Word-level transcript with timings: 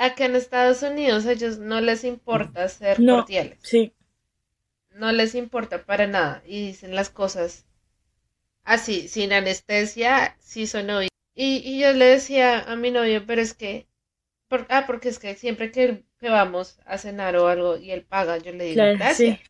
acá 0.00 0.24
en 0.26 0.36
Estados 0.36 0.82
Unidos 0.82 1.26
a 1.26 1.32
ellos 1.32 1.58
no 1.58 1.80
les 1.80 2.04
importa 2.04 2.68
ser 2.68 3.04
No, 3.06 3.06
cordiales. 3.06 3.60
sí, 3.62 3.92
No 4.94 5.10
les 5.10 5.34
importa 5.34 5.84
para 5.84 6.06
nada. 6.06 6.42
Y 6.46 6.66
dicen 6.66 6.94
las 6.94 7.10
cosas 7.10 7.64
así, 8.64 9.08
sin 9.08 9.32
anestesia, 9.32 10.36
sí 10.40 10.66
son 10.66 10.90
oídos. 10.90 11.10
Y, 11.34 11.58
y 11.64 11.80
yo 11.80 11.92
le 11.92 12.06
decía 12.06 12.60
a 12.60 12.76
mi 12.76 12.90
novio, 12.90 13.24
pero 13.26 13.40
es 13.42 13.54
que, 13.54 13.88
por- 14.48 14.66
ah, 14.70 14.84
porque 14.86 15.08
es 15.10 15.18
que 15.18 15.36
siempre 15.36 15.72
que, 15.72 16.04
que 16.20 16.30
vamos 16.30 16.80
a 16.86 16.98
cenar 16.98 17.36
o 17.36 17.48
algo 17.48 17.76
y 17.78 17.92
él 17.92 18.04
paga, 18.04 18.38
yo 18.38 18.52
le 18.52 18.64
digo, 18.64 18.88
claro, 18.88 18.98
gracias, 18.98 19.38
sí. 19.38 19.40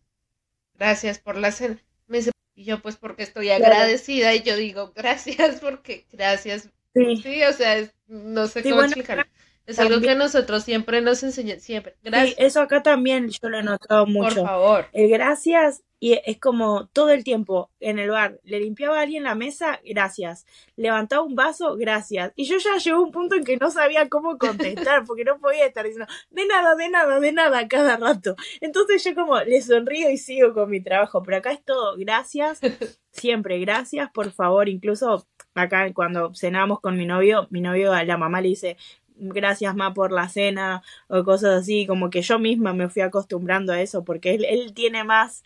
gracias 0.74 1.18
por 1.20 1.36
la 1.38 1.52
cena. 1.52 1.78
Me 2.08 2.18
dice, 2.18 2.32
y 2.54 2.64
yo 2.64 2.82
pues 2.82 2.96
porque 2.96 3.22
estoy 3.24 3.50
Claro. 3.54 3.70
agradecida 3.70 4.34
y 4.34 4.42
yo 4.42 4.56
digo, 4.56 4.92
gracias 4.96 5.60
porque, 5.60 6.06
gracias. 6.12 6.70
Sí, 6.94 7.24
Sí, 7.24 7.42
o 7.44 7.52
sea, 7.52 7.78
es- 7.78 7.94
no 8.08 8.46
sé 8.48 8.62
sí, 8.62 8.68
cómo 8.68 8.80
bueno, 8.80 8.94
explicarlo. 8.94 9.24
Es 9.70 9.78
algo 9.78 10.00
que 10.00 10.14
nosotros 10.14 10.64
siempre 10.64 11.00
nos 11.00 11.22
enseñan, 11.22 11.60
siempre. 11.60 11.92
sí, 11.92 11.98
Gracias, 12.10 12.34
eso 12.38 12.60
acá 12.60 12.82
también 12.82 13.28
yo 13.28 13.48
lo 13.48 13.58
he 13.58 13.62
notado 13.62 14.04
por 14.04 14.12
mucho. 14.12 14.44
favor. 14.44 14.86
El 14.92 15.08
gracias 15.08 15.82
y 16.02 16.18
es 16.24 16.38
como 16.40 16.88
todo 16.88 17.10
el 17.10 17.24
tiempo 17.24 17.70
en 17.78 17.98
el 17.98 18.10
bar. 18.10 18.40
Le 18.42 18.58
limpiaba 18.58 18.98
a 18.98 19.02
alguien 19.02 19.22
la 19.22 19.34
mesa, 19.34 19.80
gracias. 19.84 20.46
Levantaba 20.74 21.22
un 21.22 21.34
vaso, 21.34 21.76
gracias. 21.76 22.32
Y 22.36 22.46
yo 22.46 22.56
ya 22.56 22.78
llegó 22.78 22.96
a 22.96 23.02
un 23.02 23.12
punto 23.12 23.36
en 23.36 23.44
que 23.44 23.58
no 23.58 23.70
sabía 23.70 24.08
cómo 24.08 24.38
contestar 24.38 25.04
porque 25.06 25.24
no 25.24 25.38
podía 25.38 25.66
estar 25.66 25.84
diciendo 25.84 26.10
de 26.30 26.46
nada, 26.46 26.74
de 26.74 26.88
nada, 26.88 27.20
de 27.20 27.32
nada 27.32 27.68
cada 27.68 27.98
rato. 27.98 28.34
Entonces 28.62 29.04
yo 29.04 29.14
como 29.14 29.38
le 29.40 29.60
sonrío 29.60 30.10
y 30.10 30.16
sigo 30.16 30.54
con 30.54 30.70
mi 30.70 30.80
trabajo. 30.82 31.22
Pero 31.22 31.36
acá 31.36 31.52
es 31.52 31.62
todo 31.62 31.96
gracias, 31.98 32.60
siempre 33.12 33.58
gracias, 33.58 34.10
por 34.10 34.32
favor. 34.32 34.70
Incluso 34.70 35.26
acá 35.54 35.92
cuando 35.92 36.32
cenábamos 36.34 36.80
con 36.80 36.96
mi 36.96 37.04
novio, 37.04 37.46
mi 37.50 37.60
novio 37.60 37.92
a 37.92 38.04
la 38.04 38.16
mamá 38.16 38.40
le 38.40 38.48
dice 38.48 38.78
gracias 39.20 39.74
ma 39.76 39.92
por 39.94 40.12
la 40.12 40.28
cena 40.28 40.82
o 41.08 41.22
cosas 41.24 41.60
así, 41.62 41.86
como 41.86 42.10
que 42.10 42.22
yo 42.22 42.38
misma 42.38 42.72
me 42.74 42.88
fui 42.88 43.02
acostumbrando 43.02 43.72
a 43.72 43.80
eso 43.82 44.04
porque 44.04 44.34
él, 44.34 44.44
él 44.48 44.72
tiene 44.74 45.04
más, 45.04 45.44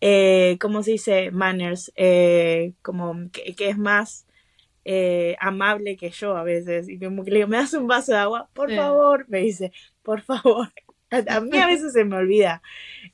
eh, 0.00 0.56
¿cómo 0.60 0.82
se 0.82 0.92
dice? 0.92 1.30
Manners, 1.30 1.92
eh, 1.96 2.72
como 2.82 3.14
que, 3.32 3.54
que 3.54 3.68
es 3.70 3.78
más 3.78 4.26
eh, 4.84 5.36
amable 5.40 5.96
que 5.96 6.10
yo 6.10 6.36
a 6.36 6.42
veces 6.42 6.88
y 6.88 6.98
como 6.98 7.24
que 7.24 7.30
le 7.30 7.36
digo, 7.38 7.48
¿me 7.48 7.56
das 7.58 7.72
un 7.74 7.86
vaso 7.86 8.12
de 8.12 8.18
agua? 8.18 8.48
Por 8.52 8.70
favor, 8.76 9.24
me 9.28 9.38
dice, 9.40 9.72
por 10.02 10.20
favor. 10.22 10.68
A, 11.10 11.36
a 11.36 11.40
mí 11.40 11.56
a 11.58 11.66
veces 11.66 11.92
se 11.92 12.04
me 12.04 12.16
olvida, 12.16 12.62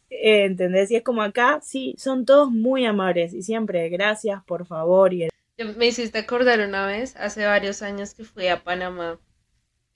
eh, 0.09 0.45
¿entendés? 0.45 0.91
Y 0.91 0.97
es 0.97 1.03
como 1.03 1.21
acá, 1.23 1.61
sí, 1.63 1.95
son 1.99 2.25
todos 2.25 2.51
muy 2.51 2.87
amables 2.87 3.35
y 3.35 3.43
siempre 3.43 3.89
gracias, 3.89 4.43
por 4.45 4.65
favor 4.67 5.13
y 5.13 5.29
Yo- 5.59 5.73
Me 5.77 5.89
hiciste 5.89 6.19
acordar 6.19 6.61
una 6.61 6.87
vez, 6.87 7.17
hace 7.17 7.45
varios 7.45 7.83
años 7.83 8.15
que 8.15 8.23
fui 8.25 8.47
a 8.47 8.63
Panamá 8.63 9.19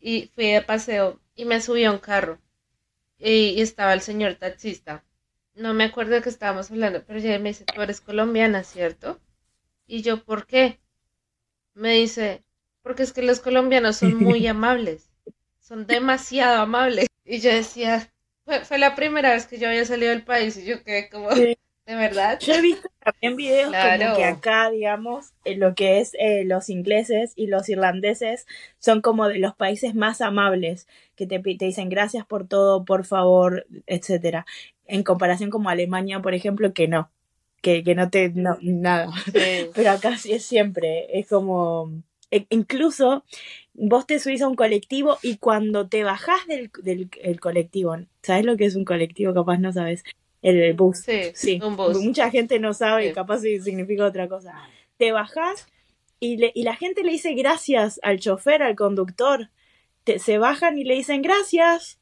y 0.02 0.30
fui 0.34 0.48
de 0.50 0.62
paseo 0.62 1.20
y 1.36 1.44
me 1.44 1.60
subí 1.60 1.84
a 1.84 1.92
un 1.92 1.98
carro 1.98 2.38
y, 3.18 3.60
estaba 3.62 3.94
el 3.94 4.00
señor 4.00 4.34
taxista. 4.34 5.04
No 5.54 5.74
me 5.74 5.84
acuerdo 5.84 6.14
de 6.14 6.22
qué 6.22 6.28
estábamos 6.28 6.70
hablando, 6.70 7.04
pero 7.06 7.20
ya 7.20 7.38
me 7.38 7.50
dice, 7.50 7.64
tú 7.64 7.80
eres 7.80 8.00
colombiana, 8.00 8.64
¿cierto? 8.64 9.20
Y 9.86 10.02
yo, 10.02 10.24
¿por 10.24 10.46
qué? 10.46 10.80
Me 11.74 11.94
dice, 11.94 12.42
porque 12.82 13.04
es 13.04 13.12
que 13.12 13.22
los 13.22 13.40
colombianos 13.40 13.96
son 13.98 14.16
muy 14.16 14.46
amables, 14.48 15.10
son 15.60 15.86
demasiado 15.86 16.60
amables. 16.60 17.06
Y 17.24 17.40
yo 17.40 17.50
decía, 17.50 18.12
fue, 18.44 18.64
fue 18.64 18.78
la 18.78 18.96
primera 18.96 19.30
vez 19.30 19.46
que 19.46 19.58
yo 19.58 19.68
había 19.68 19.84
salido 19.84 20.10
del 20.10 20.24
país 20.24 20.56
y 20.56 20.64
yo 20.64 20.82
quedé 20.82 21.08
como, 21.08 21.30
Sí. 21.32 21.56
¿De 21.86 21.96
verdad? 21.96 22.38
Yo 22.40 22.54
he 22.54 22.60
visto 22.60 22.88
también 23.00 23.36
videos 23.36 23.66
como 23.66 23.72
Claro. 23.72 24.16
que 24.16 24.24
acá, 24.24 24.70
digamos, 24.70 25.32
en 25.44 25.60
lo 25.60 25.74
que 25.74 26.00
es 26.00 26.12
eh, 26.18 26.44
los 26.44 26.68
ingleses 26.70 27.32
y 27.36 27.46
los 27.48 27.68
irlandeses 27.68 28.46
son 28.78 29.00
como 29.00 29.28
de 29.28 29.38
los 29.38 29.54
países 29.54 29.94
más 29.94 30.20
amables, 30.20 30.86
que 31.16 31.26
te, 31.26 31.38
te 31.40 31.64
dicen 31.64 31.88
gracias 31.88 32.24
por 32.24 32.46
todo, 32.46 32.84
por 32.84 33.04
favor, 33.04 33.66
etcétera. 33.86 34.46
En 34.86 35.02
comparación 35.02 35.50
como 35.50 35.68
Alemania, 35.70 36.20
por 36.20 36.34
ejemplo, 36.34 36.72
que 36.72 36.86
no, 36.88 37.10
que, 37.60 37.82
que 37.82 37.94
no 37.94 38.10
te, 38.10 38.30
no, 38.30 38.56
nada. 38.60 39.10
Sí. 39.32 39.32
Pero 39.74 39.90
acá 39.90 40.16
sí 40.16 40.32
es 40.32 40.44
siempre, 40.44 41.18
es 41.18 41.28
como, 41.28 41.90
e- 42.30 42.46
incluso 42.50 43.24
vos 43.74 44.06
te 44.06 44.18
subís 44.20 44.42
a 44.42 44.48
un 44.48 44.54
colectivo 44.56 45.18
y 45.22 45.38
cuando 45.38 45.88
te 45.88 46.04
bajás 46.04 46.46
del, 46.46 46.70
del 46.82 47.08
el 47.22 47.40
colectivo, 47.40 47.96
¿sabes 48.22 48.44
lo 48.44 48.56
que 48.56 48.66
es 48.66 48.76
un 48.76 48.84
colectivo? 48.84 49.34
Capaz 49.34 49.58
no 49.58 49.72
sabes, 49.72 50.04
el, 50.42 50.60
el 50.60 50.74
bus. 50.74 50.98
Sí, 50.98 51.30
Sí, 51.34 51.60
un 51.62 51.76
bus. 51.76 51.98
mucha 51.98 52.30
gente 52.30 52.58
no 52.58 52.74
sabe 52.74 53.06
y 53.06 53.08
Sí. 53.08 53.14
capaz 53.14 53.38
significa 53.40 54.04
otra 54.06 54.28
cosa. 54.28 54.54
Te 54.98 55.12
bajás 55.12 55.66
y, 56.20 56.36
le, 56.36 56.52
y 56.54 56.62
la 56.64 56.76
gente 56.76 57.02
le 57.04 57.12
dice 57.12 57.32
gracias 57.34 57.98
al 58.02 58.20
chofer, 58.20 58.62
al 58.62 58.76
conductor. 58.76 59.50
Te- 60.04 60.18
se 60.18 60.38
bajan 60.38 60.78
y 60.78 60.84
le 60.84 60.94
dicen 60.94 61.22
gracias. 61.22 61.98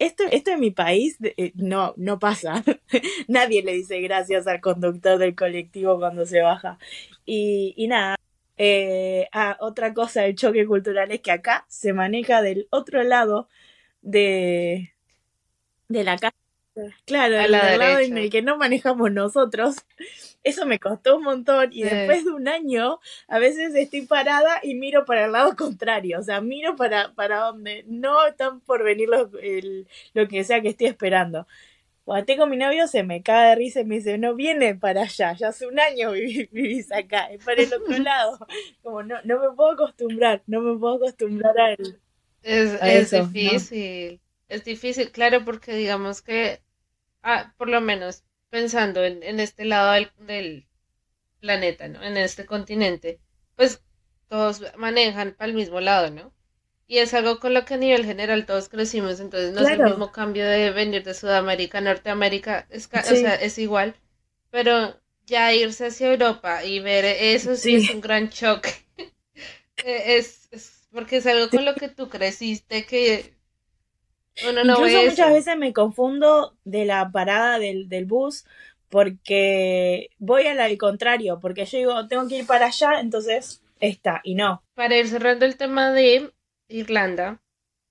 Esto, 0.00 0.24
esto 0.32 0.50
en 0.50 0.60
mi 0.60 0.70
país 0.72 1.16
eh, 1.22 1.52
no, 1.54 1.94
no 1.96 2.18
pasa. 2.18 2.64
Nadie 3.28 3.62
le 3.62 3.74
dice 3.74 4.00
gracias 4.00 4.46
al 4.46 4.60
conductor 4.60 5.18
del 5.18 5.34
colectivo 5.36 5.98
cuando 5.98 6.26
se 6.26 6.40
baja. 6.42 6.78
Y, 7.24 7.74
y 7.76 7.86
nada. 7.88 8.16
Eh, 8.56 9.28
ah, 9.32 9.56
otra 9.60 9.94
cosa 9.94 10.22
del 10.22 10.34
choque 10.36 10.66
cultural 10.66 11.10
es 11.12 11.20
que 11.20 11.30
acá 11.32 11.64
se 11.68 11.92
maneja 11.92 12.40
del 12.42 12.66
otro 12.70 13.02
lado 13.02 13.48
de, 14.02 14.92
de 15.88 16.04
la 16.04 16.16
casa. 16.18 16.36
Claro, 17.06 17.36
A 17.38 17.46
lado 17.46 17.98
en 17.98 18.16
el 18.18 18.30
que 18.30 18.42
no 18.42 18.56
manejamos 18.56 19.12
nosotros. 19.12 19.76
Eso 20.44 20.66
me 20.66 20.78
costó 20.80 21.16
un 21.16 21.24
montón 21.24 21.70
y 21.72 21.82
Sí. 21.82 21.88
después 21.88 22.24
de 22.24 22.32
un 22.32 22.48
año 22.48 23.00
a 23.28 23.38
veces 23.38 23.74
estoy 23.74 24.02
parada 24.02 24.60
y 24.62 24.74
miro 24.74 25.04
para 25.04 25.24
el 25.26 25.32
lado 25.32 25.56
contrario, 25.56 26.20
o 26.20 26.22
sea, 26.22 26.40
miro 26.40 26.76
para, 26.76 27.14
para 27.14 27.40
donde 27.40 27.84
no 27.88 28.26
están 28.26 28.60
por 28.60 28.84
venir 28.84 29.08
lo, 29.08 29.30
el- 29.40 29.88
lo 30.14 30.28
que 30.28 30.44
sea 30.44 30.60
que 30.62 30.70
estoy 30.70 30.88
esperando. 30.88 31.46
Cuando 32.04 32.20
estoy 32.22 32.36
con 32.38 32.50
mi 32.50 32.56
novio 32.58 32.88
se 32.88 33.02
me 33.04 33.22
cae 33.22 33.50
de 33.50 33.54
risa 33.56 33.80
y 33.80 33.84
me 33.86 33.96
dice, 33.96 34.18
no 34.18 34.34
viene 34.34 34.74
para 34.76 35.02
allá, 35.02 35.34
ya 35.34 35.48
hace 35.48 35.66
un 35.68 35.80
año 35.80 36.12
viví- 36.14 36.48
vivís 36.52 36.92
acá, 36.92 37.26
es 37.32 37.42
para 37.44 37.62
el 37.62 37.72
otro 37.74 37.98
lado. 37.98 38.38
Como 38.82 39.02
no, 39.04 39.16
no 39.24 39.40
me 39.40 39.56
puedo 39.56 39.72
acostumbrar, 39.72 40.42
no 40.46 40.60
me 40.62 40.78
puedo 40.78 40.96
acostumbrar 40.96 41.58
a 41.60 41.72
él. 41.74 42.00
Es, 42.42 42.80
A 42.80 42.92
es 42.92 43.10
eso, 43.10 43.32
¿no? 43.36 43.68
difícil, 43.72 44.20
es 44.48 44.64
difícil, 44.64 45.10
claro, 45.12 45.44
porque 45.44 45.74
digamos 45.74 46.20
que, 46.22 46.62
ah, 47.24 47.54
por 47.58 47.68
lo 47.70 47.80
menos 47.82 48.24
pensando 48.50 49.04
en, 49.04 49.22
en 49.24 49.40
este 49.40 49.66
lado 49.66 49.92
del, 49.94 50.12
del 50.18 50.68
planeta, 51.40 51.88
¿no? 51.88 52.02
En 52.02 52.16
este 52.16 52.46
continente, 52.46 53.20
pues 53.56 53.82
todos 54.28 54.62
manejan 54.76 55.34
para 55.34 55.50
el 55.50 55.54
mismo 55.56 55.80
lado, 55.80 56.10
¿no? 56.10 56.32
Y 56.86 56.98
es 56.98 57.14
algo 57.14 57.40
con 57.40 57.54
lo 57.54 57.64
que 57.64 57.74
a 57.74 57.78
nivel 57.78 58.04
general 58.04 58.46
todos 58.46 58.68
crecimos, 58.68 59.20
entonces 59.20 59.52
no 59.52 59.62
es 59.62 59.70
el 59.70 59.80
mismo 59.80 60.12
cambio 60.12 60.46
de 60.46 60.70
venir 60.70 61.02
de 61.04 61.14
Sudamérica 61.14 61.78
a 61.78 61.82
Norteamérica, 61.82 62.66
es, 62.70 62.88
o 63.10 63.16
sea, 63.16 63.34
es 63.36 63.58
igual, 63.58 63.96
pero 64.50 65.00
ya 65.26 65.52
irse 65.54 65.86
hacia 65.86 66.12
Europa 66.12 66.64
y 66.64 66.80
ver 66.80 67.04
eso 67.06 67.56
sí, 67.56 67.76
Sí. 67.76 67.76
es 67.76 67.90
un 67.90 68.00
gran 68.00 68.30
choque. 68.30 68.70
Eh, 69.84 70.16
Es, 70.18 70.48
es 70.52 70.88
porque 70.92 71.16
es 71.18 71.26
algo 71.26 71.50
con 71.50 71.64
lo 71.64 71.76
que 71.76 71.88
tú 71.88 72.08
creciste 72.08 72.86
que 72.86 73.34
uno 74.42 74.64
no 74.64 74.80
Incluso 74.80 74.82
ve 74.82 75.04
muchas 75.04 75.30
eso. 75.30 75.32
veces 75.32 75.56
me 75.58 75.72
confundo 75.72 76.56
de 76.64 76.84
la 76.86 77.10
parada 77.12 77.58
del, 77.58 77.88
del 77.88 78.06
bus 78.06 78.44
porque 78.88 80.10
voy 80.18 80.46
al, 80.46 80.60
al 80.60 80.78
contrario, 80.78 81.38
porque 81.40 81.64
yo 81.66 81.78
digo, 81.78 82.08
tengo 82.08 82.28
que 82.28 82.38
ir 82.38 82.46
para 82.46 82.66
allá, 82.66 83.00
entonces 83.00 83.62
esta, 83.80 84.20
y 84.24 84.34
no. 84.36 84.64
Para 84.74 84.96
ir 84.96 85.08
cerrando 85.08 85.44
el 85.46 85.56
tema 85.56 85.90
de 85.92 86.32
Irlanda, 86.68 87.42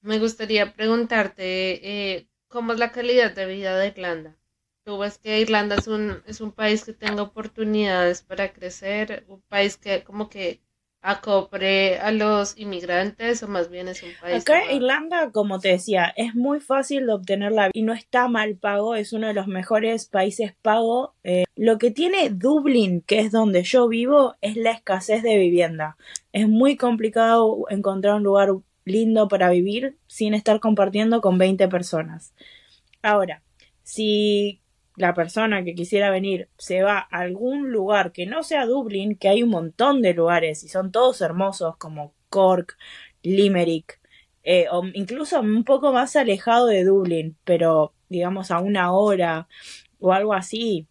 me 0.01 0.19
gustaría 0.19 0.73
preguntarte 0.73 2.13
eh, 2.15 2.29
cómo 2.47 2.73
es 2.73 2.79
la 2.79 2.91
calidad 2.91 3.33
de 3.33 3.45
vida 3.45 3.77
de 3.77 3.87
Irlanda. 3.87 4.37
¿Tú 4.85 4.97
ves 4.97 5.17
que 5.17 5.39
Irlanda 5.39 5.75
es 5.75 5.87
un, 5.87 6.21
es 6.25 6.41
un 6.41 6.51
país 6.51 6.83
que 6.85 6.93
tenga 6.93 7.23
oportunidades 7.23 8.21
para 8.21 8.53
crecer? 8.53 9.25
¿Un 9.27 9.41
país 9.43 9.77
que 9.77 10.03
como 10.03 10.29
que 10.29 10.61
acobre 11.03 11.99
a 11.99 12.11
los 12.11 12.57
inmigrantes 12.57 13.43
o 13.43 13.47
más 13.47 13.69
bien 13.69 13.89
es 13.89 14.01
un 14.01 14.09
país 14.19 14.41
Acá 14.41 14.63
en 14.63 14.77
Irlanda, 14.77 15.31
como 15.31 15.59
te 15.59 15.69
decía, 15.69 16.13
es 16.15 16.33
muy 16.33 16.61
fácil 16.61 17.05
de 17.05 17.13
obtener 17.13 17.51
la 17.51 17.69
y 17.73 17.83
no 17.83 17.93
está 17.93 18.29
mal 18.29 18.55
pago, 18.55 18.95
es 18.95 19.11
uno 19.11 19.27
de 19.27 19.33
los 19.33 19.47
mejores 19.47 20.05
países 20.07 20.55
pago. 20.61 21.13
Eh, 21.23 21.43
lo 21.55 21.77
que 21.77 21.91
tiene 21.91 22.29
Dublín, 22.29 23.01
que 23.01 23.19
es 23.19 23.31
donde 23.31 23.63
yo 23.63 23.87
vivo, 23.89 24.35
es 24.41 24.55
la 24.55 24.71
escasez 24.71 25.21
de 25.21 25.37
vivienda. 25.37 25.97
Es 26.31 26.47
muy 26.47 26.77
complicado 26.77 27.65
encontrar 27.69 28.15
un 28.15 28.23
lugar 28.23 28.49
lindo 28.85 29.27
para 29.27 29.49
vivir 29.49 29.97
sin 30.07 30.33
estar 30.33 30.59
compartiendo 30.61 31.21
con 31.21 31.37
20 31.37 31.67
personas. 31.67 32.33
Ahora, 33.01 33.43
si 33.83 34.62
la 34.95 35.13
persona 35.13 35.63
que 35.63 35.75
quisiera 35.75 36.11
venir 36.11 36.49
se 36.57 36.83
va 36.83 36.99
a 36.99 37.19
algún 37.19 37.71
lugar 37.71 38.11
que 38.11 38.25
no 38.25 38.43
sea 38.43 38.65
Dublín, 38.65 39.15
que 39.15 39.29
hay 39.29 39.43
un 39.43 39.49
montón 39.49 40.01
de 40.01 40.13
lugares 40.13 40.63
y 40.63 40.67
son 40.67 40.91
todos 40.91 41.21
hermosos 41.21 41.77
como 41.77 42.13
Cork, 42.29 42.77
Limerick, 43.23 43.99
eh, 44.43 44.67
o 44.71 44.83
incluso 44.93 45.39
un 45.39 45.63
poco 45.63 45.93
más 45.93 46.15
alejado 46.15 46.67
de 46.67 46.83
Dublín, 46.83 47.37
pero 47.43 47.93
digamos 48.09 48.51
a 48.51 48.59
una 48.59 48.91
hora 48.91 49.47
o 49.99 50.13
algo 50.13 50.33
así, 50.33 50.87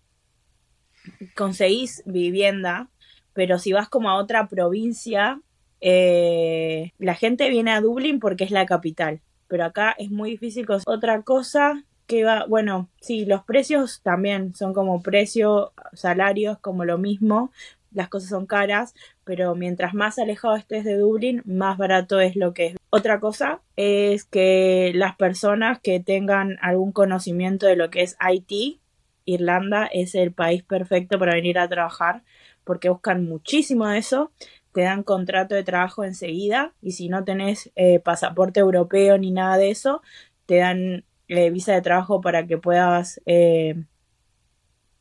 conseguís 1.36 2.02
vivienda, 2.06 2.88
pero 3.34 3.58
si 3.58 3.72
vas 3.72 3.88
como 3.88 4.10
a 4.10 4.16
otra 4.16 4.48
provincia, 4.48 5.40
eh, 5.80 6.92
la 6.98 7.14
gente 7.14 7.50
viene 7.50 7.72
a 7.72 7.80
Dublín 7.80 8.20
porque 8.20 8.44
es 8.44 8.50
la 8.50 8.66
capital. 8.66 9.20
pero 9.48 9.66
acá 9.66 9.94
es 9.98 10.10
muy 10.10 10.30
difícil. 10.30 10.66
Otra 10.86 11.22
cosa 11.22 11.84
que 12.06 12.24
va, 12.24 12.46
bueno, 12.46 12.88
sí, 13.00 13.24
los 13.24 13.44
precios 13.44 14.00
también 14.02 14.54
son 14.54 14.74
como 14.74 15.02
precio, 15.02 15.72
salarios, 15.92 16.58
como 16.58 16.84
lo 16.84 16.98
mismo, 16.98 17.50
las 17.92 18.08
cosas 18.08 18.30
son 18.30 18.46
caras, 18.46 18.94
pero 19.24 19.54
mientras 19.54 19.94
más 19.94 20.18
alejado 20.18 20.56
estés 20.56 20.84
de 20.84 20.96
Dublín, 20.96 21.42
más 21.44 21.78
barato 21.78 22.20
es 22.20 22.36
lo 22.36 22.54
que 22.54 22.66
es. 22.66 22.76
Otra 22.90 23.20
cosa 23.20 23.60
es 23.76 24.24
que 24.24 24.92
las 24.94 25.16
personas 25.16 25.80
que 25.80 26.00
tengan 26.00 26.58
algún 26.60 26.92
conocimiento 26.92 27.66
de 27.66 27.76
lo 27.76 27.90
que 27.90 28.02
es 28.02 28.16
IT, 28.20 28.80
Irlanda 29.24 29.86
es 29.86 30.14
el 30.14 30.32
país 30.32 30.62
perfecto 30.62 31.18
para 31.18 31.34
venir 31.34 31.58
a 31.58 31.68
trabajar 31.68 32.22
porque 32.64 32.88
buscan 32.88 33.24
muchísimo 33.24 33.88
de 33.88 33.98
eso, 33.98 34.32
te 34.72 34.82
dan 34.82 35.02
contrato 35.02 35.54
de 35.54 35.64
trabajo 35.64 36.04
enseguida 36.04 36.72
y 36.80 36.92
si 36.92 37.08
no 37.08 37.24
tenés 37.24 37.70
eh, 37.76 38.00
pasaporte 38.00 38.60
europeo 38.60 39.18
ni 39.18 39.30
nada 39.30 39.58
de 39.58 39.70
eso, 39.70 40.02
te 40.46 40.56
dan 40.56 41.04
eh, 41.32 41.50
visa 41.50 41.72
de 41.72 41.82
trabajo 41.82 42.20
para 42.20 42.46
que 42.46 42.58
puedas 42.58 43.20
eh, 43.26 43.84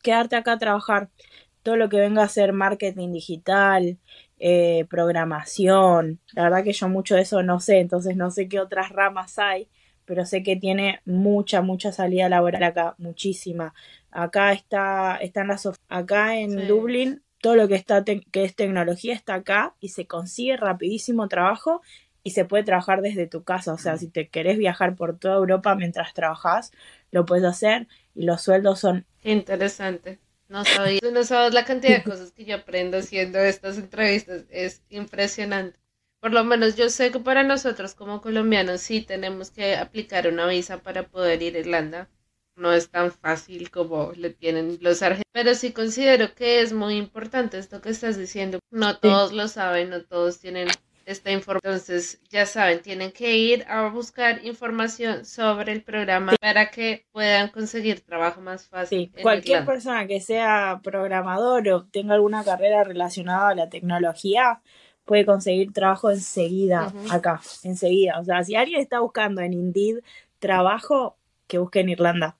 quedarte 0.02 0.36
acá 0.36 0.54
a 0.54 0.60
trabajar. 0.60 1.10
Todo 1.64 1.76
lo 1.76 1.90
que 1.90 1.98
venga 1.98 2.24
a 2.24 2.30
ser 2.30 2.54
marketing 2.54 3.12
digital, 3.12 4.00
programación, 4.90 6.20
la 6.34 6.44
verdad 6.44 6.64
que 6.64 6.74
yo 6.74 6.90
mucho 6.90 7.14
de 7.14 7.22
eso 7.22 7.44
no 7.44 7.60
sé, 7.60 7.80
entonces 7.80 8.18
no 8.18 8.32
sé 8.32 8.50
qué 8.50 8.60
otras 8.60 8.90
ramas 8.90 9.38
hay, 9.38 9.68
pero 10.06 10.26
sé 10.26 10.42
que 10.42 10.56
tiene 10.56 11.02
mucha, 11.06 11.62
mucha 11.62 11.92
salida 11.92 12.28
laboral 12.28 12.64
acá, 12.64 12.96
muchísima. 12.98 13.76
Acá 14.10 14.54
está, 14.54 15.18
están 15.18 15.50
las 15.50 15.70
acá 15.90 16.40
en 16.40 16.68
Dublín 16.68 17.22
todo 17.42 17.56
lo 17.56 17.68
que 17.68 17.76
está 17.76 18.04
que 18.04 18.44
es 18.44 18.56
tecnología 18.56 19.14
está 19.14 19.36
acá 19.36 19.76
y 19.80 19.90
se 19.90 20.06
consigue 20.06 20.58
rapidísimo 20.58 21.28
trabajo 21.28 21.82
y 22.24 22.32
se 22.32 22.46
puede 22.46 22.64
trabajar 22.64 23.02
desde 23.02 23.28
tu 23.28 23.44
casa. 23.44 23.74
O 23.74 23.78
sea, 23.78 23.98
si 23.98 24.08
te 24.08 24.30
querés 24.30 24.58
viajar 24.58 24.96
por 24.96 25.18
toda 25.18 25.36
Europa 25.36 25.76
mientras 25.76 26.14
trabajas, 26.14 26.72
lo 27.12 27.26
puedes 27.26 27.46
hacer 27.46 27.88
y 28.16 28.24
los 28.24 28.42
sueldos 28.42 28.80
son... 28.80 29.06
Interesante. 29.24 30.20
No 30.48 30.66
sabía. 30.66 31.00
no 31.14 31.24
sabes 31.24 31.54
la 31.54 31.66
cantidad 31.66 31.98
de 31.98 32.04
cosas 32.10 32.32
que 32.32 32.46
yo 32.46 32.56
aprendo 32.56 32.98
haciendo 32.98 33.40
estas 33.40 33.78
entrevistas. 33.78 34.44
Es 34.50 34.82
impresionante. 34.90 35.80
Por 36.20 36.34
lo 36.34 36.44
menos 36.44 36.76
yo 36.76 36.90
sé 36.90 37.12
que 37.12 37.20
para 37.20 37.44
nosotros 37.44 37.96
como 37.96 38.22
colombianos 38.22 38.82
sí 38.82 39.02
tenemos 39.02 39.50
que 39.50 39.76
aplicar 39.76 40.28
una 40.28 40.46
visa 40.46 40.78
para 40.78 41.04
poder 41.04 41.42
ir 41.42 41.56
a 41.56 41.60
Irlanda 41.60 42.10
no 42.56 42.74
es 42.74 42.90
tan 42.90 43.12
fácil 43.12 43.72
como 43.72 44.12
le 44.16 44.30
tienen 44.30 44.78
los 44.82 45.02
argentinos. 45.02 45.32
Pero 45.32 45.56
sí 45.56 45.72
considero 45.72 46.34
que 46.36 46.62
es 46.62 46.74
muy 46.74 46.96
importante 46.96 47.58
esto 47.58 47.82
que 47.82 47.90
estás 47.90 48.18
diciendo. 48.18 48.60
No 48.70 48.98
todos 48.98 49.34
lo 49.34 49.48
saben, 49.48 49.90
no 49.90 50.04
todos 50.04 50.40
tienen 50.40 50.68
esta 51.06 51.32
información. 51.32 51.74
Entonces, 51.74 52.22
ya 52.30 52.46
saben, 52.46 52.82
tienen 52.82 53.12
que 53.12 53.36
ir 53.38 53.66
a 53.68 53.90
buscar 53.90 54.46
información 54.46 55.26
sobre 55.26 55.72
el 55.72 55.84
programa 55.84 56.34
para 56.40 56.72
que 56.72 57.06
puedan 57.12 57.50
conseguir 57.50 58.02
trabajo 58.02 58.42
más 58.42 58.68
fácil. 58.68 59.12
cualquier 59.22 59.66
persona 59.66 60.08
que 60.08 60.20
sea 60.20 60.80
programador 60.84 61.68
o 61.70 61.86
tenga 61.86 62.16
alguna 62.16 62.44
carrera 62.44 62.84
relacionada 62.84 63.50
a 63.50 63.56
la 63.56 63.70
tecnología 63.70 64.62
puede 65.06 65.26
conseguir 65.26 65.74
trabajo 65.74 66.12
enseguida 66.12 66.94
acá, 67.10 67.42
enseguida. 67.64 68.20
O 68.20 68.24
sea, 68.24 68.44
si 68.44 68.56
alguien 68.56 68.80
está 68.80 69.00
buscando 69.00 69.42
en 69.42 69.54
Indeed 69.54 70.00
trabajo, 70.40 71.18
que 71.48 71.58
busque 71.58 71.82
en 71.82 71.90
Irlanda. 71.90 72.38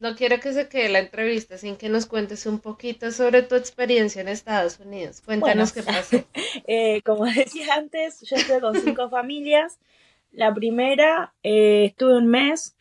No 0.00 0.14
quiero 0.14 0.38
que 0.38 0.52
se 0.52 0.68
quede 0.68 0.88
la 0.90 1.00
entrevista 1.00 1.58
sin 1.58 1.76
que 1.76 1.88
nos 1.88 2.06
cuentes 2.06 2.46
un 2.46 2.60
poquito 2.60 3.10
sobre 3.10 3.42
tu 3.42 3.56
experiencia 3.56 4.22
en 4.22 4.28
Estados 4.28 4.78
Unidos. 4.78 5.20
Cuéntanos 5.24 5.72
qué 5.72 5.82
pasó. 5.82 6.24
Eh, 6.66 7.02
como 7.02 7.24
decía 7.24 7.74
antes, 7.74 8.20
yo 8.22 8.36
estuve 8.36 8.60
con 8.60 8.80
cinco 8.80 9.08
familias. 9.10 9.78
La 10.32 10.54
primera 10.54 11.34
eh, 11.42 11.86
estuve 11.86 12.16
un 12.16 12.28
mes. 12.28 12.76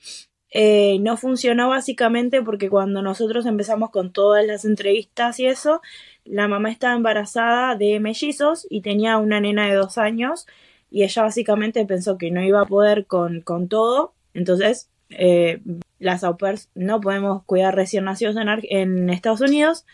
Eh, 0.52 1.00
no 1.00 1.18
funcionó 1.18 1.70
básicamente 1.70 2.42
porque 2.42 2.70
cuando 2.70 3.02
nosotros 3.02 3.46
empezamos 3.46 3.90
con 3.90 4.14
todas 4.14 4.46
las 4.46 4.64
entrevistas 4.64 5.40
y 5.40 5.48
eso, 5.48 5.82
la 6.24 6.48
mamá 6.48 6.70
estaba 6.70 6.96
embarazada 6.96 7.76
de 7.76 8.00
mellizos 8.00 8.66
y 8.70 8.82
tenía 8.82 9.18
una 9.18 9.42
nena 9.42 9.68
de 9.68 9.76
dos 9.76 9.98
años 9.98 10.48
y 10.90 11.04
ella 11.04 11.24
básicamente 11.24 11.86
pensó 11.86 12.18
que 12.18 12.32
no 12.32 12.42
iba 12.44 12.62
a 12.62 12.66
poder 12.66 13.06
con, 13.08 13.42
con 13.42 13.68
todo. 13.68 14.14
Entonces 14.34 14.90
eh, 15.10 15.62
las 16.00 16.24
au 16.24 16.38
no 16.76 17.02
podemos 17.02 17.44
cuidar 17.44 17.76
recién 17.76 18.06
nacidos 18.06 18.36
en, 18.38 19.10
Estados 19.10 19.42
Unidos 19.42 19.86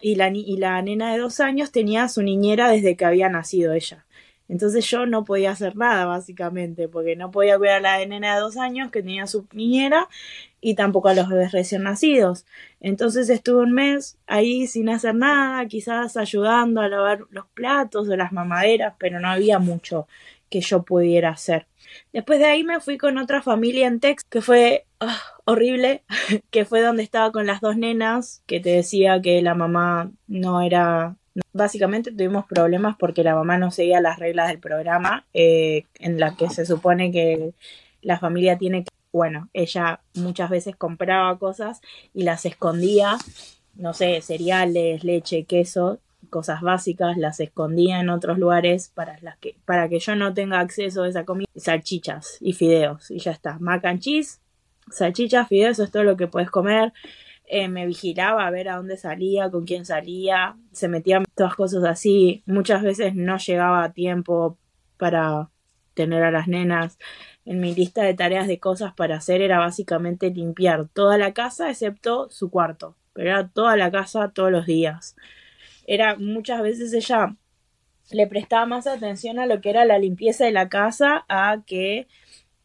y, 0.00 0.14
la, 0.16 0.82
nena 0.82 1.12
de 1.12 1.18
dos 1.18 1.40
años 1.40 1.70
tenía 1.70 2.08
su 2.08 2.22
niñera 2.22 2.70
desde 2.70 2.96
que 2.96 3.04
había 3.04 3.28
nacido 3.28 3.72
ella. 3.72 4.06
Entonces 4.48 4.84
yo 4.90 5.06
no 5.06 5.24
podía 5.24 5.52
hacer 5.52 5.76
nada 5.76 6.06
básicamente 6.06 6.88
porque 6.88 7.14
no 7.14 7.30
podía 7.30 7.56
cuidar 7.56 7.76
a 7.76 7.98
la 7.98 8.06
nena 8.06 8.34
de 8.34 8.40
dos 8.40 8.56
años 8.56 8.90
que 8.90 9.00
tenía 9.00 9.28
su 9.28 9.46
niñera 9.52 10.08
y 10.60 10.74
tampoco 10.74 11.08
a 11.08 11.14
los 11.14 11.28
bebés 11.28 11.52
recién 11.52 11.84
nacidos. 11.84 12.46
Entonces 12.80 13.30
estuve 13.30 13.62
un 13.62 13.72
mes 13.72 14.18
ahí 14.26 14.66
sin 14.66 14.88
hacer 14.88 15.14
nada, 15.14 15.64
quizás 15.66 16.16
ayudando 16.16 16.80
a 16.80 16.88
lavar 16.88 17.20
los 17.30 17.46
platos 17.54 18.08
o 18.08 18.16
las 18.16 18.32
mamaderas, 18.32 18.94
pero 18.98 19.20
no 19.20 19.28
había 19.28 19.60
mucho 19.60 20.08
que 20.50 20.60
yo 20.60 20.82
pudiera 20.82 21.30
hacer. 21.30 21.66
Después 22.12 22.38
de 22.38 22.46
ahí 22.46 22.64
me 22.64 22.80
fui 22.80 22.98
con 22.98 23.18
otra 23.18 23.42
familia 23.42 23.86
en 23.86 24.00
Tex, 24.00 24.24
que 24.24 24.42
fue 24.42 24.86
ah, 25.00 25.18
horrible, 25.44 26.02
que 26.50 26.64
fue 26.64 26.82
donde 26.82 27.02
estaba 27.02 27.32
con 27.32 27.46
las 27.46 27.60
dos 27.60 27.76
nenas, 27.76 28.42
que 28.46 28.60
te 28.60 28.70
decía 28.70 29.20
que 29.22 29.40
la 29.42 29.54
mamá 29.54 30.10
no 30.26 30.60
era... 30.60 31.16
Básicamente 31.52 32.10
tuvimos 32.10 32.44
problemas 32.46 32.96
porque 32.98 33.22
la 33.22 33.34
mamá 33.34 33.56
no 33.56 33.70
seguía 33.70 34.00
las 34.00 34.18
reglas 34.18 34.48
del 34.48 34.58
programa, 34.58 35.26
eh, 35.32 35.84
en 35.98 36.18
la 36.18 36.36
que 36.36 36.50
se 36.50 36.66
supone 36.66 37.12
que 37.12 37.54
la 38.02 38.18
familia 38.18 38.58
tiene 38.58 38.84
que... 38.84 38.90
Bueno, 39.12 39.48
ella 39.52 40.00
muchas 40.14 40.50
veces 40.50 40.76
compraba 40.76 41.36
cosas 41.38 41.80
y 42.14 42.22
las 42.22 42.44
escondía, 42.46 43.16
no 43.74 43.92
sé, 43.94 44.20
cereales, 44.22 45.02
leche, 45.02 45.44
queso, 45.44 45.98
cosas 46.30 46.62
básicas, 46.62 47.16
las 47.18 47.40
escondía 47.40 48.00
en 48.00 48.08
otros 48.08 48.38
lugares 48.38 48.90
para, 48.94 49.18
las 49.20 49.36
que, 49.38 49.56
para 49.64 49.88
que 49.88 49.98
yo 49.98 50.16
no 50.16 50.32
tenga 50.32 50.60
acceso 50.60 51.02
a 51.02 51.08
esa 51.08 51.24
comida. 51.24 51.48
Salchichas 51.56 52.38
y 52.40 52.54
fideos, 52.54 53.10
y 53.10 53.18
ya 53.18 53.32
está. 53.32 53.58
Mac 53.58 53.84
and 53.84 54.00
cheese, 54.00 54.40
salchichas, 54.90 55.48
fideos, 55.48 55.72
eso 55.72 55.84
es 55.84 55.90
todo 55.90 56.04
lo 56.04 56.16
que 56.16 56.28
puedes 56.28 56.50
comer. 56.50 56.92
Eh, 57.44 57.68
me 57.68 57.84
vigilaba 57.86 58.46
a 58.46 58.50
ver 58.50 58.68
a 58.68 58.76
dónde 58.76 58.96
salía, 58.96 59.50
con 59.50 59.66
quién 59.66 59.84
salía, 59.84 60.56
se 60.72 60.88
metían 60.88 61.24
todas 61.34 61.54
cosas 61.56 61.84
así. 61.84 62.42
Muchas 62.46 62.82
veces 62.82 63.14
no 63.14 63.36
llegaba 63.38 63.82
a 63.82 63.92
tiempo 63.92 64.56
para 64.96 65.50
tener 65.94 66.22
a 66.22 66.30
las 66.30 66.46
nenas. 66.46 66.98
En 67.44 67.60
mi 67.60 67.74
lista 67.74 68.02
de 68.02 68.14
tareas 68.14 68.46
de 68.46 68.60
cosas 68.60 68.94
para 68.94 69.16
hacer 69.16 69.42
era 69.42 69.58
básicamente 69.58 70.30
limpiar 70.30 70.88
toda 70.92 71.18
la 71.18 71.32
casa 71.32 71.68
excepto 71.70 72.30
su 72.30 72.50
cuarto, 72.50 72.96
pero 73.12 73.30
era 73.30 73.48
toda 73.48 73.76
la 73.76 73.90
casa 73.90 74.30
todos 74.32 74.52
los 74.52 74.66
días 74.66 75.16
era 75.90 76.14
muchas 76.14 76.62
veces 76.62 76.92
ella 76.92 77.34
le 78.12 78.28
prestaba 78.28 78.64
más 78.64 78.86
atención 78.86 79.40
a 79.40 79.46
lo 79.46 79.60
que 79.60 79.70
era 79.70 79.84
la 79.84 79.98
limpieza 79.98 80.44
de 80.44 80.52
la 80.52 80.68
casa 80.68 81.24
a 81.28 81.62
que 81.66 82.06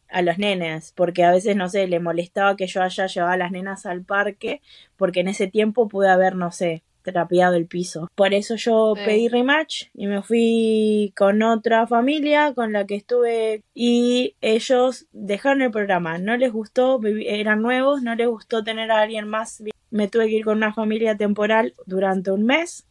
a 0.08 0.22
los 0.22 0.38
nenes, 0.38 0.92
porque 0.94 1.24
a 1.24 1.32
veces, 1.32 1.56
no 1.56 1.68
sé, 1.68 1.88
le 1.88 1.98
molestaba 1.98 2.54
que 2.54 2.68
yo 2.68 2.82
haya 2.82 3.06
llevado 3.08 3.32
a 3.32 3.36
las 3.36 3.50
nenas 3.50 3.84
al 3.84 4.04
parque, 4.04 4.62
porque 4.96 5.20
en 5.20 5.28
ese 5.28 5.48
tiempo 5.48 5.88
pude 5.88 6.08
haber, 6.08 6.36
no 6.36 6.52
sé, 6.52 6.84
trapeado 7.02 7.56
el 7.56 7.66
piso. 7.66 8.08
Por 8.14 8.32
eso 8.32 8.54
yo 8.54 8.94
pedí 9.04 9.26
rematch 9.26 9.86
y 9.92 10.06
me 10.06 10.22
fui 10.22 11.12
con 11.16 11.42
otra 11.42 11.88
familia 11.88 12.54
con 12.54 12.72
la 12.72 12.86
que 12.86 12.94
estuve 12.94 13.64
y 13.74 14.36
ellos 14.40 15.06
dejaron 15.10 15.62
el 15.62 15.72
programa. 15.72 16.18
No 16.18 16.36
les 16.36 16.52
gustó, 16.52 17.00
eran 17.04 17.60
nuevos, 17.60 18.02
no 18.02 18.14
les 18.14 18.28
gustó 18.28 18.62
tener 18.62 18.92
a 18.92 19.00
alguien 19.00 19.26
más. 19.26 19.64
Me 19.90 20.06
tuve 20.06 20.28
que 20.28 20.36
ir 20.36 20.44
con 20.44 20.58
una 20.58 20.72
familia 20.72 21.16
temporal 21.16 21.74
durante 21.86 22.30
un 22.30 22.44
mes 22.44 22.86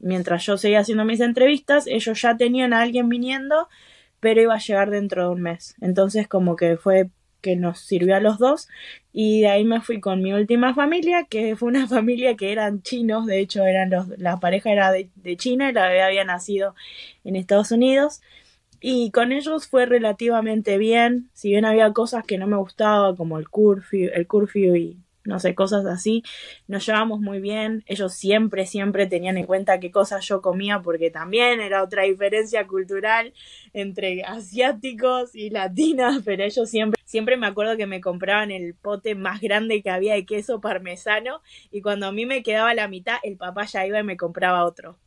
mientras 0.00 0.44
yo 0.44 0.56
seguía 0.56 0.80
haciendo 0.80 1.04
mis 1.04 1.20
entrevistas, 1.20 1.86
ellos 1.86 2.20
ya 2.20 2.36
tenían 2.36 2.72
a 2.72 2.82
alguien 2.82 3.08
viniendo, 3.08 3.68
pero 4.20 4.42
iba 4.42 4.54
a 4.54 4.58
llegar 4.58 4.90
dentro 4.90 5.24
de 5.24 5.30
un 5.30 5.42
mes. 5.42 5.76
Entonces 5.80 6.28
como 6.28 6.56
que 6.56 6.76
fue 6.76 7.10
que 7.40 7.56
nos 7.56 7.80
sirvió 7.80 8.16
a 8.16 8.20
los 8.20 8.38
dos 8.38 8.68
y 9.12 9.40
de 9.40 9.48
ahí 9.48 9.64
me 9.64 9.80
fui 9.80 10.00
con 10.00 10.22
mi 10.22 10.32
última 10.32 10.74
familia 10.74 11.24
que 11.24 11.56
fue 11.56 11.68
una 11.68 11.86
familia 11.88 12.36
que 12.36 12.52
eran 12.52 12.82
chinos 12.82 13.26
de 13.26 13.40
hecho 13.40 13.64
eran 13.64 13.90
los 13.90 14.08
la 14.18 14.38
pareja 14.38 14.70
era 14.70 14.92
de, 14.92 15.08
China 15.36 15.70
y 15.70 15.72
la 15.72 15.88
bebé 15.88 16.02
había 16.02 16.24
nacido 16.24 16.74
en 17.24 17.36
Estados 17.36 17.72
Unidos 17.72 18.20
y 18.80 19.10
con 19.10 19.32
ellos 19.32 19.66
fue 19.66 19.86
relativamente 19.86 20.78
bien 20.78 21.30
si 21.32 21.48
bien 21.50 21.64
había 21.64 21.92
cosas 21.92 22.24
que 22.24 22.38
no 22.38 22.46
me 22.46 22.56
gustaba 22.56 23.16
como 23.16 23.38
el 23.38 23.48
curfew 23.48 24.10
el 24.12 24.26
curfew 24.26 24.76
y 24.76 24.98
no 25.30 25.38
sé, 25.38 25.54
cosas 25.54 25.86
así. 25.86 26.24
Nos 26.66 26.84
llevamos 26.84 27.20
muy 27.20 27.40
bien. 27.40 27.84
Ellos 27.86 28.12
siempre, 28.12 28.66
siempre 28.66 29.06
tenían 29.06 29.38
en 29.38 29.46
cuenta 29.46 29.78
qué 29.78 29.92
cosas 29.92 30.26
yo 30.26 30.42
comía 30.42 30.82
porque 30.82 31.10
también 31.10 31.60
era 31.60 31.84
otra 31.84 32.02
diferencia 32.02 32.66
cultural 32.66 33.32
entre 33.72 34.24
asiáticos 34.24 35.34
y 35.36 35.50
latinas, 35.50 36.22
pero 36.24 36.42
ellos 36.42 36.68
siempre, 36.68 37.00
siempre 37.04 37.36
me 37.36 37.46
acuerdo 37.46 37.76
que 37.76 37.86
me 37.86 38.00
compraban 38.00 38.50
el 38.50 38.74
pote 38.74 39.14
más 39.14 39.40
grande 39.40 39.82
que 39.82 39.90
había 39.90 40.14
de 40.14 40.26
queso 40.26 40.60
parmesano 40.60 41.42
y 41.70 41.80
cuando 41.80 42.06
a 42.06 42.12
mí 42.12 42.26
me 42.26 42.42
quedaba 42.42 42.74
la 42.74 42.88
mitad, 42.88 43.18
el 43.22 43.36
papá 43.36 43.66
ya 43.66 43.86
iba 43.86 44.00
y 44.00 44.04
me 44.04 44.16
compraba 44.16 44.64
otro. 44.64 44.98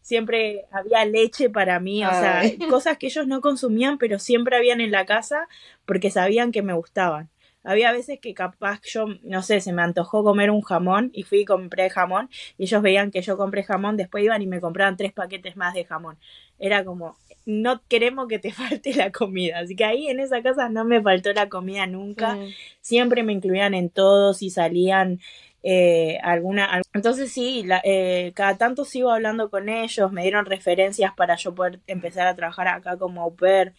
siempre 0.00 0.66
había 0.70 1.04
leche 1.04 1.50
para 1.50 1.80
mí, 1.80 2.04
o 2.04 2.10
sea, 2.10 2.42
cosas 2.70 2.96
que 2.96 3.06
ellos 3.06 3.26
no 3.26 3.40
consumían, 3.40 3.98
pero 3.98 4.20
siempre 4.20 4.56
habían 4.56 4.80
en 4.80 4.92
la 4.92 5.04
casa 5.04 5.48
porque 5.84 6.12
sabían 6.12 6.52
que 6.52 6.62
me 6.62 6.74
gustaban. 6.74 7.33
Había 7.64 7.90
veces 7.92 8.20
que 8.20 8.34
capaz 8.34 8.80
yo, 8.84 9.06
no 9.22 9.42
sé, 9.42 9.60
se 9.60 9.72
me 9.72 9.82
antojó 9.82 10.22
comer 10.22 10.50
un 10.50 10.60
jamón 10.60 11.10
y 11.14 11.22
fui 11.24 11.40
y 11.40 11.44
compré 11.44 11.90
jamón 11.90 12.28
y 12.58 12.64
ellos 12.64 12.82
veían 12.82 13.10
que 13.10 13.22
yo 13.22 13.36
compré 13.36 13.64
jamón, 13.64 13.96
después 13.96 14.22
iban 14.22 14.42
y 14.42 14.46
me 14.46 14.60
compraban 14.60 14.96
tres 14.96 15.12
paquetes 15.12 15.56
más 15.56 15.74
de 15.74 15.84
jamón. 15.84 16.18
Era 16.58 16.84
como, 16.84 17.16
no 17.46 17.82
queremos 17.88 18.28
que 18.28 18.38
te 18.38 18.52
falte 18.52 18.94
la 18.94 19.10
comida. 19.10 19.60
Así 19.60 19.74
que 19.76 19.84
ahí 19.84 20.08
en 20.08 20.20
esa 20.20 20.42
casa 20.42 20.68
no 20.68 20.84
me 20.84 21.02
faltó 21.02 21.32
la 21.32 21.48
comida 21.48 21.86
nunca. 21.86 22.38
Siempre 22.80 23.22
me 23.22 23.32
incluían 23.32 23.74
en 23.74 23.90
todo, 23.90 24.34
si 24.34 24.50
salían 24.50 25.20
eh, 25.62 26.18
alguna... 26.22 26.82
Entonces 26.92 27.32
sí, 27.32 27.66
eh, 27.84 28.32
cada 28.34 28.56
tanto 28.58 28.84
sigo 28.84 29.10
hablando 29.10 29.50
con 29.50 29.68
ellos, 29.68 30.12
me 30.12 30.22
dieron 30.22 30.44
referencias 30.44 31.12
para 31.16 31.36
yo 31.36 31.54
poder 31.54 31.80
empezar 31.86 32.26
a 32.26 32.36
trabajar 32.36 32.68
acá 32.68 32.98
como 32.98 33.22
au 33.22 33.34
pair. 33.34 33.72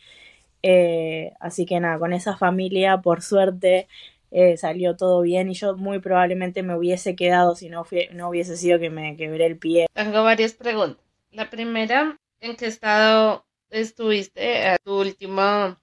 Eh, 0.68 1.32
así 1.40 1.68
que 1.68 1.80
nada, 1.80 2.00
con 2.00 2.12
esa 2.12 2.36
familia, 2.38 2.98
por 2.98 3.22
suerte, 3.22 3.88
eh, 4.32 4.58
salió 4.58 4.96
todo 4.98 5.22
bien 5.22 5.48
y 5.48 5.54
yo 5.54 5.78
muy 5.78 6.00
probablemente 6.00 6.64
me 6.64 6.76
hubiese 6.76 7.16
quedado 7.16 7.56
si 7.56 7.70
no, 7.70 7.86
no 8.14 8.30
hubiese 8.30 8.58
sido 8.58 8.80
que 8.80 8.90
me 8.90 9.16
quebré 9.16 9.46
el 9.46 9.60
pie. 9.60 9.86
Tengo 9.94 10.24
varias 10.24 10.54
preguntas. 10.54 11.06
La 11.30 11.52
primera, 11.52 12.20
¿en 12.40 12.56
qué 12.56 12.66
estado 12.66 13.46
estuviste 13.70 14.66
a 14.66 14.78
tu 14.80 15.02
último 15.02 15.78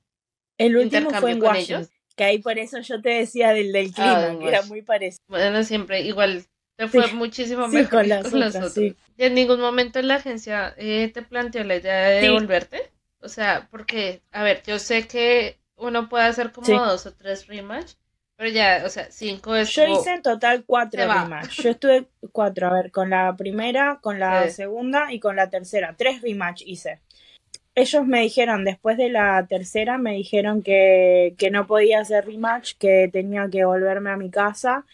El 0.58 0.76
último 0.76 1.10
fue 1.10 1.30
en 1.30 1.42
Washington, 1.42 1.88
que 2.16 2.24
ahí 2.24 2.38
por 2.38 2.58
eso 2.58 2.80
yo 2.80 3.00
te 3.00 3.10
decía 3.10 3.52
del 3.52 3.70
del 3.70 3.92
ah, 3.98 4.26
clima, 4.26 4.40
que 4.40 4.48
era 4.48 4.62
muy 4.62 4.82
parecido. 4.82 5.22
Bueno, 5.28 5.62
siempre 5.62 6.00
igual 6.00 6.44
te 6.74 6.88
fue 6.88 7.06
muchísimo 7.12 7.68
mejor 7.68 7.88
con, 7.88 8.08
las 8.08 8.26
otras, 8.26 8.76
¿Y 8.76 8.96
en 9.16 9.34
ningún 9.34 9.60
momento 9.60 10.00
en 10.00 10.08
la 10.08 10.16
agencia 10.16 10.74
eh, 10.76 11.08
te 11.14 11.22
planteó 11.22 11.62
la 11.62 11.76
idea 11.76 12.08
de 12.08 12.22
devolverte? 12.22 12.91
O 13.22 13.28
sea, 13.28 13.68
porque, 13.70 14.20
a 14.32 14.42
ver, 14.42 14.62
yo 14.66 14.78
sé 14.78 15.06
que 15.06 15.58
uno 15.76 16.08
puede 16.08 16.24
hacer 16.24 16.52
como 16.52 16.66
dos 16.68 17.06
o 17.06 17.14
tres 17.14 17.46
rematch, 17.46 17.92
pero 18.36 18.50
ya, 18.50 18.82
o 18.84 18.88
sea, 18.88 19.10
cinco 19.10 19.54
es. 19.54 19.70
Yo 19.70 19.86
hice 19.86 20.14
en 20.14 20.22
total 20.22 20.64
cuatro 20.66 21.00
rematch. 21.00 21.62
Yo 21.62 21.70
estuve 21.70 22.08
cuatro, 22.32 22.68
a 22.68 22.74
ver, 22.74 22.90
con 22.90 23.10
la 23.10 23.36
primera, 23.36 24.00
con 24.02 24.18
la 24.18 24.48
segunda 24.48 25.12
y 25.12 25.20
con 25.20 25.36
la 25.36 25.50
tercera. 25.50 25.94
Tres 25.96 26.22
rematch 26.22 26.62
hice. 26.66 27.00
Ellos 27.74 28.04
me 28.04 28.20
dijeron, 28.20 28.64
después 28.64 28.98
de 28.98 29.08
la 29.08 29.46
tercera, 29.48 29.96
me 29.96 30.12
dijeron 30.12 30.62
que, 30.62 31.34
que 31.38 31.50
no 31.50 31.66
podía 31.66 32.00
hacer 32.00 32.26
rematch, 32.26 32.74
que 32.76 33.08
tenía 33.12 33.48
que 33.48 33.64
volverme 33.64 34.10
a 34.10 34.16
mi 34.16 34.30
casa. 34.30 34.84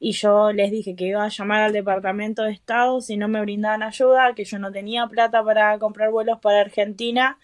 Y 0.00 0.12
yo 0.12 0.52
les 0.52 0.70
dije 0.70 0.96
que 0.96 1.04
iba 1.04 1.24
a 1.24 1.28
llamar 1.28 1.62
al 1.62 1.72
Departamento 1.72 2.42
de 2.42 2.52
Estado 2.52 3.00
si 3.00 3.16
no 3.16 3.28
me 3.28 3.40
brindaban 3.40 3.82
ayuda, 3.82 4.34
que 4.34 4.44
yo 4.44 4.58
no 4.58 4.72
tenía 4.72 5.06
plata 5.06 5.44
para 5.44 5.78
comprar 5.78 6.10
vuelos 6.10 6.40
para 6.40 6.60
Argentina 6.60 7.38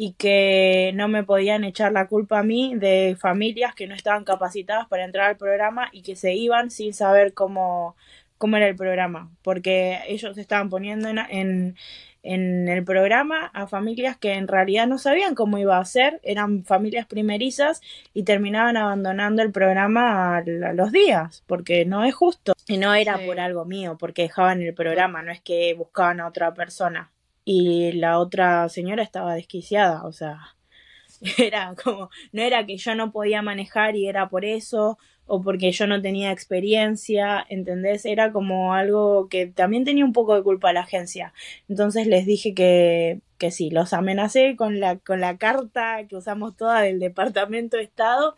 y 0.00 0.12
que 0.12 0.92
no 0.94 1.08
me 1.08 1.24
podían 1.24 1.64
echar 1.64 1.90
la 1.90 2.06
culpa 2.06 2.38
a 2.38 2.42
mí 2.44 2.72
de 2.76 3.16
familias 3.18 3.74
que 3.74 3.88
no 3.88 3.96
estaban 3.96 4.22
capacitadas 4.22 4.86
para 4.86 5.04
entrar 5.04 5.28
al 5.28 5.36
programa 5.36 5.88
y 5.90 6.02
que 6.02 6.14
se 6.14 6.34
iban 6.34 6.70
sin 6.70 6.94
saber 6.94 7.34
cómo, 7.34 7.96
cómo 8.38 8.56
era 8.58 8.68
el 8.68 8.76
programa, 8.76 9.32
porque 9.42 9.98
ellos 10.06 10.38
estaban 10.38 10.70
poniendo 10.70 11.08
en, 11.08 11.18
en, 11.18 11.76
en, 12.22 12.68
el 12.68 12.84
programa 12.84 13.46
a 13.46 13.66
familias 13.66 14.16
que 14.16 14.34
en 14.34 14.46
realidad 14.46 14.86
no 14.86 14.98
sabían 14.98 15.34
cómo 15.34 15.58
iba 15.58 15.76
a 15.78 15.84
ser, 15.84 16.20
eran 16.22 16.64
familias 16.64 17.06
primerizas 17.06 17.80
y 18.14 18.22
terminaban 18.22 18.76
abandonando 18.76 19.42
el 19.42 19.50
programa 19.50 20.36
a, 20.36 20.42
los 20.74 20.92
días, 20.92 21.42
porque 21.48 21.84
no 21.86 22.04
es 22.04 22.14
justo. 22.14 22.52
Y 22.68 22.76
no 22.76 22.94
era 22.94 23.18
por 23.26 23.40
algo 23.40 23.64
mío, 23.64 23.96
porque 23.98 24.22
dejaban 24.22 24.62
el 24.62 24.74
programa, 24.74 25.22
no 25.22 25.32
es 25.32 25.40
que 25.40 25.74
buscaban 25.74 26.20
a 26.20 26.28
otra 26.28 26.54
persona 26.54 27.10
y 27.50 27.92
la 27.92 28.18
otra 28.18 28.68
señora 28.68 29.02
estaba 29.02 29.32
desquiciada, 29.32 30.04
o 30.04 30.12
sea, 30.12 30.54
era 31.38 31.74
como, 31.82 32.10
no 32.30 32.42
era 32.42 32.66
que 32.66 32.76
yo 32.76 32.94
no 32.94 33.10
podía 33.10 33.40
manejar 33.40 33.96
y 33.96 34.06
era 34.06 34.28
por 34.28 34.44
eso, 34.44 34.98
o 35.24 35.40
porque 35.40 35.72
yo 35.72 35.86
no 35.86 36.02
tenía 36.02 36.30
experiencia, 36.30 37.46
¿entendés? 37.48 38.04
Era 38.04 38.32
como 38.32 38.74
algo 38.74 39.30
que 39.30 39.46
también 39.46 39.86
tenía 39.86 40.04
un 40.04 40.12
poco 40.12 40.34
de 40.34 40.42
culpa 40.42 40.74
la 40.74 40.80
agencia. 40.80 41.32
Entonces 41.70 42.06
les 42.06 42.26
dije 42.26 42.52
que, 42.52 43.22
que 43.38 43.50
sí, 43.50 43.70
los 43.70 43.94
amenacé 43.94 44.54
con 44.54 44.78
la, 44.78 44.98
con 44.98 45.22
la 45.22 45.38
carta 45.38 46.06
que 46.06 46.16
usamos 46.16 46.54
toda 46.54 46.82
del 46.82 46.98
Departamento 46.98 47.78
de 47.78 47.84
Estado 47.84 48.36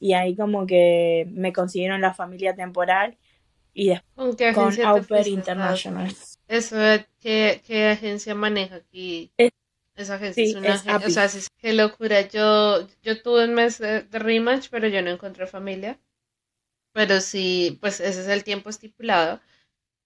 y 0.00 0.14
ahí 0.14 0.34
como 0.34 0.66
que 0.66 1.28
me 1.30 1.52
consiguieron 1.52 2.00
la 2.00 2.14
familia 2.14 2.54
temporal 2.54 3.18
y 3.74 3.88
después 3.88 4.54
con 4.54 4.80
Au 4.82 5.02
International. 5.26 6.10
Eso, 6.48 6.76
¿qué, 7.20 7.62
¿qué, 7.66 7.88
agencia 7.88 8.34
maneja 8.34 8.76
aquí? 8.76 9.32
Esa 9.96 10.14
agencia 10.14 10.44
es 10.44 10.54
una 10.54 10.74
agencia, 10.74 11.24
o 11.24 11.28
sea, 11.28 11.42
qué 11.58 11.72
locura. 11.72 12.20
Yo, 12.28 12.86
yo 13.02 13.22
tuve 13.22 13.44
un 13.44 13.54
mes 13.54 13.78
de, 13.78 14.02
rematch, 14.12 14.68
pero 14.70 14.86
yo 14.88 15.02
no 15.02 15.10
encontré 15.10 15.46
familia. 15.46 15.98
Pero 16.92 17.20
sí, 17.20 17.78
pues 17.80 18.00
ese 18.00 18.20
es 18.20 18.28
el 18.28 18.44
tiempo 18.44 18.70
estipulado. 18.70 19.40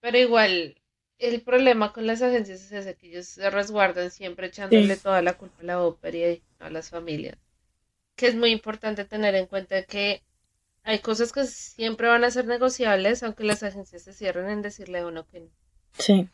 Pero 0.00 0.16
igual, 0.16 0.80
el 1.18 1.42
problema 1.42 1.92
con 1.92 2.06
las 2.06 2.22
agencias 2.22 2.62
es 2.62 2.72
ese, 2.72 2.96
que 2.96 3.08
ellos 3.08 3.26
se 3.26 3.50
resguardan 3.50 4.10
siempre 4.10 4.46
echándole 4.46 4.96
toda 4.96 5.22
la 5.22 5.34
culpa 5.34 5.60
a 5.60 5.64
la 5.64 5.82
ópera 5.82 6.16
y 6.16 6.42
a 6.58 6.70
las 6.70 6.88
familias. 6.90 7.36
Que 8.16 8.28
es 8.28 8.34
muy 8.34 8.50
importante 8.50 9.04
tener 9.04 9.34
en 9.34 9.46
cuenta 9.46 9.82
que 9.82 10.22
hay 10.84 11.00
cosas 11.00 11.32
que 11.32 11.44
siempre 11.44 12.08
van 12.08 12.24
a 12.24 12.30
ser 12.30 12.46
negociables, 12.46 13.22
aunque 13.22 13.44
las 13.44 13.62
agencias 13.62 14.02
se 14.02 14.12
cierren 14.14 14.48
en 14.48 14.62
decirle 14.62 15.00
a 15.00 15.06
uno 15.06 15.26
que 15.26 15.40
no. 15.40 15.59
Sí. 15.98 16.28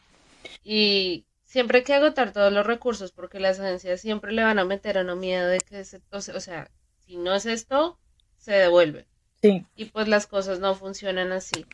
Y 0.64 1.24
siempre 1.44 1.78
hay 1.78 1.84
que 1.84 1.94
agotar 1.94 2.32
todos 2.32 2.52
los 2.52 2.66
recursos 2.66 3.12
porque 3.12 3.40
las 3.40 3.60
agencias 3.60 4.00
siempre 4.00 4.32
le 4.32 4.42
van 4.42 4.58
a 4.58 4.64
meter 4.64 4.98
a 4.98 5.02
uno 5.02 5.16
miedo 5.16 5.48
de 5.48 5.60
que, 5.60 5.84
se, 5.84 6.00
o 6.10 6.20
sea, 6.20 6.70
si 7.06 7.16
no 7.16 7.34
es 7.34 7.46
esto, 7.46 7.98
se 8.36 8.52
devuelve. 8.52 9.06
Sí. 9.42 9.64
Y 9.76 9.86
pues 9.86 10.08
las 10.08 10.26
cosas 10.26 10.60
no 10.60 10.74
funcionan 10.74 11.32
así. 11.32 11.66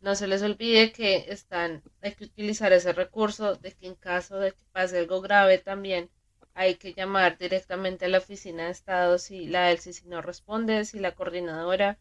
No 0.00 0.14
se 0.14 0.26
les 0.26 0.42
olvide 0.42 0.92
que 0.92 1.26
están, 1.28 1.82
hay 2.00 2.14
que 2.14 2.24
utilizar 2.24 2.72
ese 2.72 2.92
recurso, 2.92 3.56
de 3.56 3.72
que 3.72 3.86
en 3.86 3.94
caso 3.94 4.38
de 4.38 4.52
que 4.52 4.64
pase 4.72 4.98
algo 4.98 5.20
grave 5.20 5.58
también 5.58 6.08
hay 6.54 6.74
que 6.74 6.92
llamar 6.92 7.38
directamente 7.38 8.04
a 8.04 8.08
la 8.08 8.18
oficina 8.18 8.64
de 8.64 8.70
Estado 8.72 9.18
si 9.18 9.46
la 9.46 9.76
si 9.76 9.92
no 10.06 10.22
responde, 10.22 10.84
si 10.84 10.98
la 10.98 11.12
coordinadora, 11.12 11.98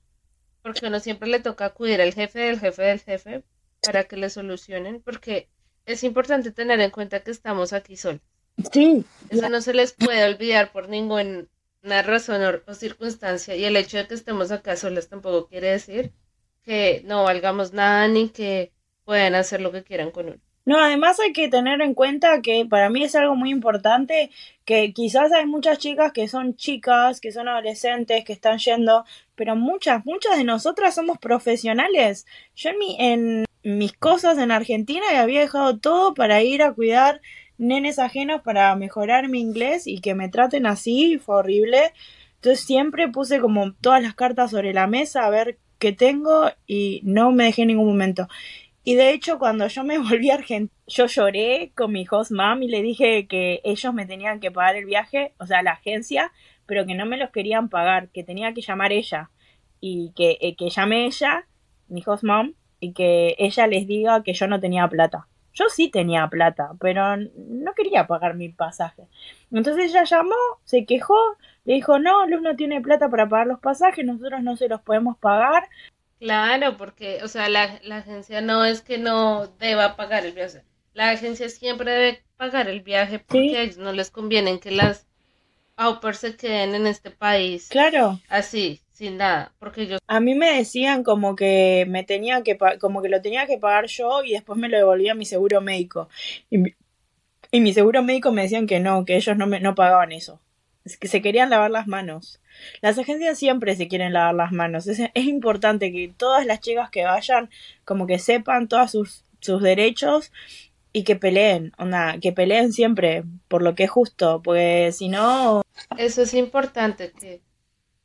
porque 0.61 0.87
uno 0.87 0.99
siempre 0.99 1.29
le 1.29 1.39
toca 1.39 1.65
acudir 1.65 2.01
al 2.01 2.13
jefe 2.13 2.39
del 2.39 2.59
jefe 2.59 2.81
del 2.83 2.99
jefe 2.99 3.43
para 3.81 4.05
que 4.05 4.17
le 4.17 4.29
solucionen, 4.29 5.01
porque 5.01 5.49
es 5.85 6.03
importante 6.03 6.51
tener 6.51 6.79
en 6.81 6.91
cuenta 6.91 7.21
que 7.21 7.31
estamos 7.31 7.73
aquí 7.73 7.97
solos. 7.97 8.21
Sí. 8.71 9.05
Eso 9.29 9.49
no 9.49 9.61
se 9.61 9.73
les 9.73 9.93
puede 9.93 10.25
olvidar 10.25 10.71
por 10.71 10.89
ninguna 10.89 11.47
razón 12.03 12.61
o, 12.67 12.73
circunstancia. 12.73 13.55
Y 13.55 13.65
el 13.65 13.75
hecho 13.77 13.97
de 13.97 14.07
que 14.07 14.15
estemos 14.15 14.51
acá 14.51 14.75
solos 14.75 15.09
tampoco 15.09 15.47
quiere 15.47 15.71
decir 15.71 16.11
que 16.63 17.01
no 17.05 17.23
valgamos 17.23 17.71
nada 17.71 18.07
ni 18.07 18.29
que 18.29 18.73
puedan 19.05 19.35
hacer 19.35 19.61
lo 19.61 19.71
que 19.71 19.83
quieran 19.83 20.11
con 20.11 20.27
uno. 20.27 20.37
No, 20.65 20.77
además 20.79 21.17
hay 21.21 21.31
que 21.31 21.47
tener 21.47 21.79
en 21.79 21.93
cuenta 21.93 22.41
que 22.41 22.65
para 22.69 22.89
mí 22.89 23.01
es 23.01 23.15
algo 23.15 23.37
muy 23.37 23.51
importante 23.51 24.31
que 24.65 24.91
quizás 24.91 25.31
hay 25.31 25.45
muchas 25.45 25.77
chicas 25.77 26.11
que 26.11 26.27
son 26.27 26.57
chicas, 26.57 27.21
que 27.21 27.31
son 27.31 27.47
adolescentes, 27.47 28.25
que 28.25 28.33
están 28.33 28.57
yendo, 28.57 29.05
pero 29.35 29.55
muchas, 29.55 30.05
muchas 30.05 30.35
de 30.35 30.43
nosotras 30.43 30.95
somos 30.95 31.19
profesionales. 31.19 32.25
Yo 32.53 32.71
en, 32.71 32.79
mi, 32.79 32.97
en 32.99 33.46
mis 33.67 33.91
cosas 33.91 34.37
en 34.37 34.51
Argentina 34.51 35.03
y 35.11 35.15
había 35.15 35.41
dejado 35.41 35.77
todo 35.77 36.13
para 36.13 36.41
ir 36.41 36.63
a 36.63 36.73
cuidar 36.73 37.21
nenes 37.57 37.99
ajenos 37.99 38.41
para 38.41 38.73
mejorar 38.77 39.27
mi 39.27 39.41
inglés 39.41 39.87
y 39.87 39.99
que 39.99 40.15
me 40.15 40.29
traten 40.29 40.65
así, 40.65 41.17
fue 41.17 41.35
horrible. 41.37 41.91
Entonces 42.35 42.65
siempre 42.65 43.09
puse 43.09 43.41
como 43.41 43.73
todas 43.73 44.01
las 44.01 44.15
cartas 44.15 44.51
sobre 44.51 44.73
la 44.73 44.87
mesa 44.87 45.25
a 45.25 45.29
ver 45.29 45.57
qué 45.79 45.91
tengo 45.91 46.49
y 46.65 47.01
no 47.03 47.31
me 47.31 47.45
dejé 47.45 47.63
en 47.63 47.69
ningún 47.69 47.87
momento. 47.87 48.29
Y 48.85 48.95
de 48.95 49.11
hecho, 49.11 49.37
cuando 49.37 49.67
yo 49.67 49.83
me 49.83 49.97
volví 50.09 50.29
a 50.29 50.35
Argentina, 50.35 50.73
yo 50.87 51.07
lloré 51.07 51.73
con 51.75 51.91
mi 51.91 52.05
host 52.09 52.31
mom 52.31 52.63
y 52.63 52.69
le 52.69 52.81
dije 52.81 53.27
que 53.27 53.59
ellos 53.65 53.93
me 53.93 54.05
tenían 54.05 54.39
que 54.39 54.49
pagar 54.49 54.77
el 54.77 54.85
viaje, 54.85 55.33
o 55.39 55.45
sea, 55.45 55.61
la 55.61 55.71
agencia, 55.71 56.31
pero 56.65 56.85
que 56.85 56.95
no 56.95 57.05
me 57.05 57.17
los 57.17 57.31
querían 57.31 57.67
pagar, 57.67 58.07
que 58.09 58.23
tenía 58.23 58.53
que 58.53 58.61
llamar 58.61 58.93
ella. 58.93 59.29
Y 59.81 60.13
que, 60.15 60.37
eh, 60.39 60.55
que 60.55 60.69
llame 60.69 61.05
ella, 61.05 61.47
mi 61.89 62.01
host 62.05 62.23
mom, 62.23 62.53
y 62.79 62.93
que 62.93 63.35
ella 63.37 63.67
les 63.67 63.87
diga 63.87 64.23
que 64.23 64.33
yo 64.33 64.47
no 64.47 64.59
tenía 64.59 64.87
plata. 64.87 65.27
Yo 65.53 65.69
sí 65.69 65.89
tenía 65.89 66.27
plata, 66.27 66.71
pero 66.79 67.17
no 67.17 67.73
quería 67.75 68.05
pagar 68.05 68.35
mi 68.35 68.49
pasaje. 68.49 69.03
Entonces 69.51 69.89
ella 69.91 70.03
llamó, 70.03 70.35
se 70.63 70.85
quejó, 70.85 71.17
le 71.65 71.75
dijo, 71.75 71.97
no, 71.97 72.27
Luz 72.27 72.41
no 72.41 72.55
tiene 72.55 72.79
plata 72.81 73.09
para 73.09 73.27
pagar 73.27 73.47
los 73.47 73.59
pasajes, 73.59 74.05
nosotros 74.05 74.43
no 74.43 74.55
se 74.55 74.67
los 74.67 74.81
podemos 74.81 75.17
pagar, 75.17 75.63
Claro, 76.19 76.77
porque, 76.77 77.19
o 77.23 77.27
sea, 77.27 77.47
la, 77.47 77.79
la 77.83 77.97
agencia 77.97 78.41
no 78.41 78.65
es 78.65 78.81
que 78.81 78.97
no 78.97 79.47
deba 79.59 79.95
pagar 79.95 80.25
el 80.25 80.33
viaje. 80.33 80.63
La 80.93 81.11
agencia 81.11 81.47
siempre 81.49 81.91
debe 81.91 82.23
pagar 82.37 82.67
el 82.69 82.81
viaje 82.81 83.19
porque 83.19 83.57
a 83.57 83.61
ellos 83.61 83.77
no 83.77 83.91
les 83.91 84.09
conviene 84.09 84.59
que 84.59 84.71
las 84.71 85.05
au 85.75 85.99
se 86.13 86.35
queden 86.35 86.73
en 86.73 86.87
este 86.87 87.11
país. 87.11 87.69
Claro. 87.69 88.19
Así, 88.29 88.81
sin 88.97 89.17
nada, 89.17 89.53
porque 89.59 89.83
ellos... 89.83 89.99
A 90.07 90.19
mí 90.19 90.33
me 90.33 90.57
decían 90.57 91.03
como 91.03 91.35
que 91.35 91.85
me 91.87 92.03
tenía 92.03 92.41
que 92.41 92.57
como 92.79 93.03
que 93.03 93.09
lo 93.09 93.21
tenía 93.21 93.45
que 93.45 93.59
pagar 93.59 93.85
yo 93.85 94.23
y 94.23 94.31
después 94.31 94.57
me 94.57 94.69
lo 94.69 94.77
devolvía 94.77 95.13
mi 95.13 95.25
seguro 95.25 95.61
médico. 95.61 96.09
Y 96.49 96.73
Y 97.51 97.59
mi 97.59 97.73
seguro 97.73 98.01
médico 98.01 98.31
me 98.31 98.41
decían 98.41 98.65
que 98.65 98.79
no, 98.79 99.05
que 99.05 99.15
ellos 99.15 99.37
no, 99.37 99.45
me, 99.45 99.59
no 99.59 99.75
pagaban 99.75 100.11
eso. 100.11 100.41
Es 100.83 100.97
que 100.97 101.07
se 101.07 101.21
querían 101.21 101.51
lavar 101.51 101.69
las 101.69 101.85
manos. 101.85 102.41
Las 102.81 102.97
agencias 102.97 103.37
siempre 103.37 103.75
se 103.75 103.87
quieren 103.87 104.13
lavar 104.13 104.33
las 104.33 104.51
manos. 104.51 104.87
Es, 104.87 104.99
es 104.99 105.25
importante 105.25 105.91
que 105.91 106.11
todas 106.17 106.47
las 106.47 106.59
chicas 106.59 106.89
que 106.89 107.03
vayan 107.03 107.51
como 107.85 108.07
que 108.07 108.17
sepan 108.17 108.67
todos 108.67 108.91
sus, 108.91 109.23
sus 109.39 109.61
derechos 109.61 110.31
y 110.91 111.03
que 111.03 111.15
peleen, 111.15 111.71
onda, 111.77 112.17
que 112.19 112.31
peleen 112.31 112.73
siempre 112.73 113.23
por 113.47 113.61
lo 113.61 113.75
que 113.75 113.83
es 113.83 113.91
justo, 113.91 114.41
porque 114.43 114.91
si 114.91 115.07
no... 115.07 115.61
Eso 115.97 116.23
es 116.23 116.33
importante, 116.33 117.11
que, 117.11 117.41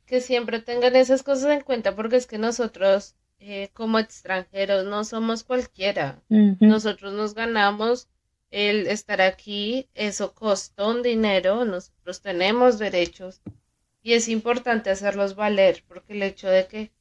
que 0.05 0.21
siempre 0.21 0.59
tengan 0.59 0.95
esas 0.95 1.23
cosas 1.23 1.51
en 1.51 1.61
cuenta, 1.61 1.95
porque 1.95 2.17
es 2.17 2.27
que 2.27 2.37
nosotros 2.37 3.15
eh, 3.39 3.69
como 3.73 3.99
extranjeros 3.99 4.85
no 4.85 5.03
somos 5.03 5.43
cualquiera. 5.43 6.21
Nosotros 6.29 7.13
nos 7.13 7.33
ganamos 7.33 8.07
el 8.51 8.87
estar 8.87 9.21
aquí, 9.21 9.89
eso 9.95 10.33
costó 10.33 10.91
un 10.91 11.01
dinero, 11.01 11.65
nosotros 11.65 12.21
tenemos 12.21 12.79
derechos 12.79 13.41
y 14.01 14.13
es 14.13 14.29
importante 14.29 14.91
hacerlos 14.91 15.35
valer, 15.35 15.83
porque 15.87 16.13
el 16.13 16.23
hecho 16.23 16.47
de 16.47 16.67
que 16.67 16.91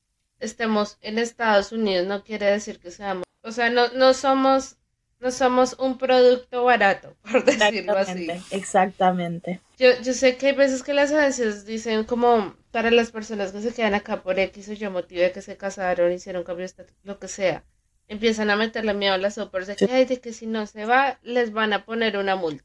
estemos 0.40 0.98
en 1.02 1.18
Estados 1.18 1.70
Unidos 1.70 2.06
no 2.06 2.24
quiere 2.24 2.46
decir 2.46 2.80
que 2.80 2.90
seamos, 2.90 3.24
o 3.42 3.52
sea, 3.52 3.70
no, 3.70 3.88
no 3.92 4.14
somos 4.14 4.78
no 5.20 5.30
somos 5.30 5.76
un 5.78 5.98
producto 5.98 6.64
barato, 6.64 7.14
por 7.30 7.44
decirlo 7.44 7.96
así. 7.96 8.28
Exactamente. 8.50 9.60
Yo, 9.78 9.90
yo 10.02 10.12
sé 10.14 10.36
que 10.36 10.48
hay 10.48 10.54
veces 10.54 10.82
que 10.82 10.94
las 10.94 11.12
agencias 11.12 11.64
dicen 11.64 12.02
como 12.04 12.56
para 12.72 12.90
las 12.90 13.12
personas 13.12 13.52
que 13.52 13.60
se 13.60 13.72
quedan 13.72 13.94
acá 13.94 14.22
por 14.22 14.38
X 14.38 14.68
o 14.70 14.72
Y 14.72 14.88
motivo 14.88 15.20
de 15.20 15.30
que 15.30 15.42
se 15.42 15.56
casaron, 15.56 16.10
hicieron 16.10 16.42
cambio 16.42 16.66
de 16.66 16.86
lo 17.04 17.18
que 17.20 17.28
sea, 17.28 17.64
empiezan 18.08 18.50
a 18.50 18.56
meterle 18.56 18.94
miedo 18.94 19.14
a 19.14 19.18
las 19.18 19.38
opers 19.38 19.68
de 19.68 19.76
que, 19.76 19.86
de 19.86 20.20
que 20.20 20.32
si 20.32 20.46
no 20.46 20.66
se 20.66 20.86
va, 20.86 21.18
les 21.22 21.52
van 21.52 21.72
a 21.74 21.84
poner 21.84 22.16
una 22.16 22.34
multa. 22.34 22.64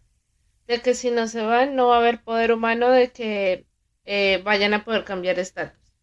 De 0.66 0.82
que 0.82 0.94
si 0.96 1.12
no 1.12 1.28
se 1.28 1.42
van, 1.42 1.76
no 1.76 1.88
va 1.88 1.98
a 1.98 2.00
haber 2.00 2.24
poder 2.24 2.52
humano 2.52 2.90
de 2.90 3.12
que 3.12 3.68
eh, 4.06 4.42
vayan 4.44 4.74
a 4.74 4.84
poder 4.84 5.04
cambiar 5.04 5.40
estatus. 5.40 5.94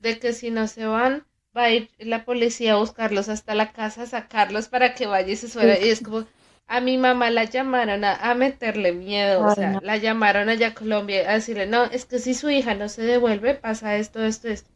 De 0.00 0.18
que 0.18 0.32
si 0.32 0.50
no 0.50 0.66
se 0.66 0.86
van, 0.86 1.26
va 1.56 1.64
a 1.64 1.70
ir 1.70 1.90
la 1.98 2.24
policía 2.24 2.72
a 2.72 2.76
buscarlos 2.76 3.28
hasta 3.28 3.54
la 3.54 3.72
casa, 3.72 4.02
a 4.02 4.06
sacarlos 4.06 4.68
para 4.68 4.94
que 4.94 5.06
vaya 5.06 5.32
y 5.32 5.36
se 5.36 5.48
suene. 5.48 5.78
Y 5.84 5.90
es 5.90 6.02
como, 6.02 6.26
a 6.72 6.80
mi 6.80 6.96
mamá 6.96 7.28
la 7.28 7.44
llamaron 7.44 8.02
a, 8.02 8.34
meterle 8.34 8.92
miedo, 8.92 9.44
o 9.44 9.54
sea, 9.54 9.78
la 9.82 9.98
llamaron 9.98 10.48
allá 10.48 10.68
a 10.68 10.74
Colombia 10.74 11.30
a 11.30 11.34
decirle, 11.34 11.66
no, 11.66 11.84
es 11.84 12.06
que 12.06 12.18
si 12.18 12.32
su 12.32 12.48
hija 12.48 12.74
no 12.74 12.88
se 12.88 13.02
devuelve, 13.02 13.54
pasa 13.54 13.98
esto, 13.98 14.24
esto, 14.24 14.48
esto. 14.48 14.70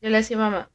Yo 0.00 0.10
le 0.10 0.16
decía, 0.16 0.38
mamá, 0.38 0.72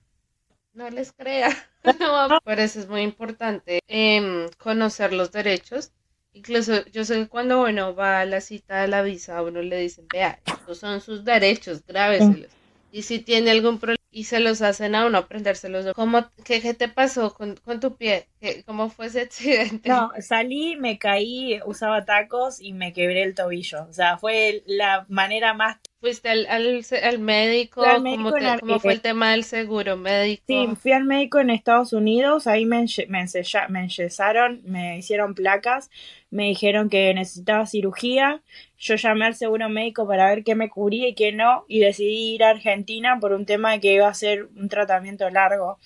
no 0.72 0.90
les 0.90 1.12
crea. 1.12 1.50
Por 2.46 2.60
eso 2.62 2.80
es 2.80 2.88
muy 2.88 3.02
importante 3.02 3.82
em, 3.90 4.48
conocer 4.58 5.12
los 5.12 5.34
derechos. 5.34 5.92
Incluso 6.32 6.86
yo 6.86 7.04
sé 7.04 7.16
que 7.16 7.28
cuando 7.28 7.64
uno 7.64 7.94
va 7.94 8.22
a 8.22 8.26
la 8.26 8.40
cita 8.40 8.82
de 8.82 8.88
la 8.88 9.02
visa, 9.02 9.38
a 9.38 9.44
uno 9.44 9.62
le 9.62 9.78
dicen, 9.78 10.08
vea, 10.08 10.40
estos 10.46 10.78
son 10.78 11.02
sus 11.02 11.26
derechos, 11.26 11.86
grábeselos. 11.86 12.50
Y 12.94 13.02
si 13.02 13.20
tiene 13.20 13.52
algún 13.52 13.78
problema, 13.78 14.01
y 14.12 14.26
se 14.26 14.40
los 14.40 14.62
hacen 14.62 14.94
a 14.94 15.06
uno 15.06 15.20
aprendérselos. 15.20 15.94
¿Cómo, 15.94 16.30
qué, 16.44 16.62
qué 16.62 16.74
te 16.74 16.90
pasó 16.90 17.34
con, 17.34 17.56
con 17.56 17.80
tu 17.80 17.96
pie? 17.96 18.28
¿Cómo 18.66 18.90
fue 18.90 19.08
ese 19.08 19.22
accidente? 19.22 19.90
No, 19.90 20.12
salí, 20.20 20.76
me 20.76 21.00
caí, 21.00 21.60
usaba 21.66 22.06
tacos 22.06 22.60
y 22.60 22.74
me 22.74 22.94
quebré 22.94 23.24
el 23.24 23.34
tobillo. 23.36 23.86
O 23.90 23.94
sea, 23.94 24.18
fue 24.18 24.64
la 24.66 25.06
manera 25.08 25.54
más 25.54 25.78
¿Fuiste 26.02 26.30
al, 26.30 26.48
al, 26.48 26.84
al 27.04 27.20
médico? 27.20 27.84
¿Cómo, 27.84 28.32
¿Cómo, 28.60 28.80
fue 28.80 28.94
el 28.94 29.02
tema 29.02 29.34
del 29.34 29.44
seguro 29.44 29.98
médico? 29.98 30.44
Sí, 30.48 30.68
fui 30.76 30.94
al 30.94 31.04
médico 31.04 31.40
en 31.40 31.52
Estados 31.52 31.94
Unidos, 31.94 32.48
ahí 32.48 32.66
me, 32.66 32.86
me, 33.08 33.26
me 33.70 33.80
enyesaron, 33.84 34.62
me 34.64 34.98
hicieron 34.98 35.36
placas, 35.36 35.92
me 36.32 36.46
dijeron 36.46 36.90
que 36.90 37.14
necesitaba 37.14 37.68
cirugía, 37.68 38.42
yo 38.80 38.96
llamé 38.96 39.28
al 39.28 39.36
seguro 39.36 39.70
médico 39.70 40.08
para 40.08 40.28
ver 40.28 40.44
qué 40.44 40.56
me 40.56 40.72
cubría 40.72 41.08
y 41.08 41.14
qué 41.14 41.34
no, 41.34 41.66
y 41.68 41.82
decidí 41.82 42.34
ir 42.34 42.46
a 42.46 42.50
Argentina 42.50 43.20
por 43.22 43.34
un 43.34 43.46
tema 43.46 43.74
de 43.74 43.80
que 43.80 43.94
iba 43.94 44.08
a 44.08 44.14
ser 44.16 44.46
un 44.56 44.70
tratamiento 44.70 45.30
largo. 45.30 45.78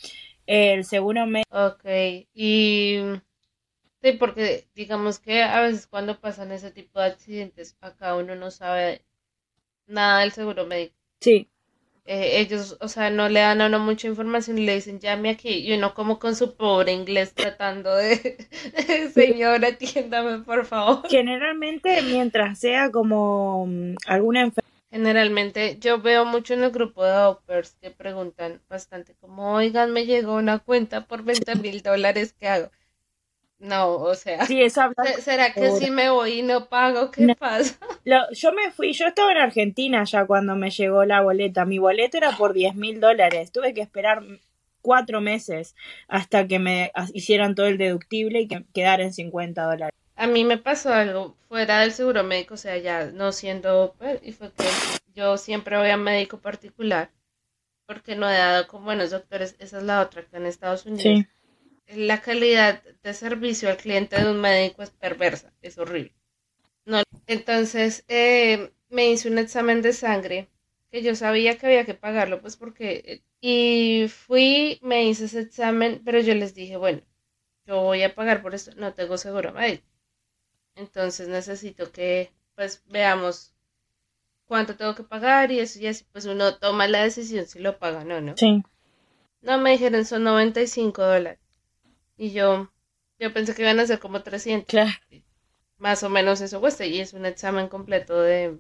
El 0.46 0.86
seguro 0.86 1.26
médico... 1.26 1.50
Ok, 1.52 1.84
y... 2.34 3.00
Sí, 4.02 4.14
porque 4.14 4.66
digamos 4.76 5.20
que 5.20 5.44
a 5.44 5.60
veces 5.60 5.88
cuando 5.88 6.22
pasan 6.22 6.54
ese 6.54 6.72
tipo 6.72 7.02
de 7.02 7.08
accidentes, 7.08 7.76
acá 7.82 8.16
uno 8.16 8.36
no 8.36 8.50
sabe 8.50 9.02
nada 9.88 10.22
del 10.22 10.32
seguro 10.32 10.66
médico. 10.66 10.96
Sí. 11.20 11.50
Eh, 12.08 12.40
ellos, 12.40 12.78
o 12.82 12.88
sea, 12.88 13.10
no 13.10 13.30
le 13.30 13.40
dan 13.40 13.62
a 13.62 13.66
uno 13.66 13.80
mucha 13.80 14.08
información 14.08 14.60
y 14.60 14.66
le 14.66 14.76
dicen, 14.76 15.00
llame 15.00 15.32
aquí, 15.32 15.50
y 15.50 15.74
uno 15.74 15.96
como 15.96 16.20
con 16.20 16.36
su 16.36 16.56
pobre 16.56 16.92
inglés 16.92 17.34
tratando 17.34 17.96
de, 17.96 18.38
señora, 19.14 19.70
atiéndame, 19.70 20.44
por 20.44 20.66
favor. 20.66 21.08
Generalmente, 21.10 22.04
mientras 22.04 22.60
sea 22.60 22.92
como 22.92 23.66
mm, 23.66 23.96
alguna 24.06 24.42
enfermedad. 24.42 24.72
Generalmente, 24.92 25.78
yo 25.80 26.00
veo 26.00 26.26
mucho 26.26 26.54
en 26.54 26.64
el 26.64 26.72
grupo 26.72 27.04
de 27.04 27.18
opers 27.18 27.76
que 27.82 27.90
preguntan 27.90 28.62
bastante 28.70 29.16
como, 29.16 29.54
oigan, 29.54 29.92
me 29.92 30.06
llegó 30.06 30.36
una 30.36 30.60
cuenta 30.60 31.08
por 31.08 31.24
20 31.24 31.56
mil 31.56 31.82
dólares, 31.82 32.34
¿qué 32.40 32.48
hago? 32.48 32.70
No, 33.58 33.96
o 33.96 34.16
sea, 34.16 34.46
sí, 34.46 34.62
¿será 34.70 35.54
que 35.54 35.72
si 35.72 35.90
me 35.90 36.10
voy 36.10 36.40
y 36.40 36.42
no 36.42 36.68
pago? 36.68 37.10
¿Qué 37.10 37.36
pasa? 37.40 37.78
yo 38.32 38.52
me 38.52 38.72
fui, 38.72 38.92
yo 38.92 39.08
estaba 39.08 39.32
en 39.32 39.38
Argentina 39.38 40.04
ya 40.04 40.26
cuando 40.26 40.56
me 40.56 40.72
llegó 40.72 41.06
la 41.06 41.22
boleta. 41.22 41.66
Mi 41.66 41.80
boleta 41.80 42.18
era 42.18 42.32
por 42.32 42.54
10 42.54 42.76
mil 42.76 43.00
dólares. 43.00 43.52
Tuve 43.52 43.74
que 43.74 43.82
esperar 43.82 44.24
cuatro 44.82 45.22
meses 45.22 45.76
hasta 46.08 46.48
que 46.48 46.60
me 46.60 46.92
hicieran 47.14 47.56
todo 47.56 47.68
el 47.68 47.78
deductible 47.78 48.42
y 48.42 48.48
que 48.48 48.66
quedara 48.74 49.04
en 49.04 49.14
50 49.14 49.64
dólares. 49.64 49.96
A 50.18 50.28
mí 50.28 50.44
me 50.44 50.58
pasó 50.58 50.94
algo 50.94 51.36
fuera 51.48 51.80
del 51.80 51.92
seguro 51.92 52.24
médico, 52.24 52.54
o 52.54 52.58
sea, 52.58 52.78
ya 52.78 53.06
no 53.06 53.32
siendo, 53.32 53.96
y 54.22 54.32
fue 54.32 54.52
que 54.52 54.66
yo 55.14 55.38
siempre 55.38 55.78
voy 55.78 55.90
a 55.90 55.98
médico 55.98 56.40
particular 56.40 57.10
porque 57.86 58.16
no 58.16 58.30
he 58.30 58.38
dado 58.38 58.68
con 58.68 58.84
buenos 58.84 59.12
doctores. 59.12 59.56
Esa 59.60 59.78
es 59.78 59.84
la 59.84 60.02
otra 60.02 60.24
que 60.24 60.38
en 60.38 60.46
Estados 60.46 60.86
Unidos. 60.86 61.04
Sí 61.04 61.28
la 61.88 62.22
calidad 62.22 62.82
de 63.04 63.14
servicio 63.14 63.70
al 63.70 63.78
cliente 63.78 64.20
de 64.20 64.30
un 64.30 64.42
médico 64.42 64.84
es 64.84 64.90
perversa, 64.90 65.54
es 65.62 65.78
horrible. 65.78 66.16
No, 66.86 67.02
entonces 67.28 68.06
eh, 68.08 68.72
me 68.90 69.10
hice 69.12 69.30
un 69.30 69.38
examen 69.38 69.82
de 69.82 69.94
sangre 69.94 70.50
que 70.92 71.02
yo 71.02 71.16
sabía 71.16 71.58
que 71.58 71.66
había 71.66 71.86
que 71.86 71.94
pagarlo, 71.94 72.42
pues 72.42 72.58
porque... 72.58 73.24
Y 73.42 74.08
fui, 74.08 74.80
me 74.82 75.06
hice 75.06 75.26
ese 75.26 75.42
examen, 75.42 76.02
pero 76.04 76.20
yo 76.20 76.34
les 76.34 76.56
dije, 76.56 76.78
bueno, 76.78 77.02
yo 77.66 77.82
voy 77.82 78.02
a 78.02 78.16
pagar 78.16 78.42
por 78.42 78.56
esto, 78.56 78.72
no 78.76 78.94
tengo 78.94 79.18
seguro 79.18 79.54
médico. 79.54 79.86
Entonces 80.76 81.28
necesito 81.28 81.92
que, 81.92 82.32
pues, 82.56 82.84
veamos 82.88 83.56
cuánto 84.46 84.76
tengo 84.76 84.96
que 84.96 85.04
pagar 85.04 85.52
y 85.52 85.60
eso 85.60 85.80
y 85.80 85.88
así, 85.88 86.06
pues 86.12 86.26
uno 86.26 86.56
toma 86.58 86.88
la 86.88 87.04
decisión 87.04 87.46
si 87.46 87.60
lo 87.60 87.78
paga 87.78 88.00
o 88.00 88.04
no, 88.04 88.22
¿no? 88.22 88.36
Sí. 88.38 88.64
No, 89.42 89.58
me 89.58 89.72
dijeron 89.72 90.06
son 90.06 90.24
95 90.24 91.04
dólares. 91.04 91.40
Y 92.18 92.32
yo, 92.32 92.72
yo 93.20 93.34
pensé 93.34 93.54
que 93.56 93.62
iban 93.64 93.80
a 93.80 93.86
ser 93.88 94.00
como 94.00 94.22
300. 94.24 94.68
Claro. 94.68 94.92
Más 95.78 96.04
o 96.04 96.10
menos 96.10 96.42
eso 96.42 96.60
cuesta. 96.62 96.86
Y 96.86 97.00
es 97.00 97.14
un 97.14 97.26
examen 97.26 97.68
completo 97.68 98.20
de, 98.22 98.60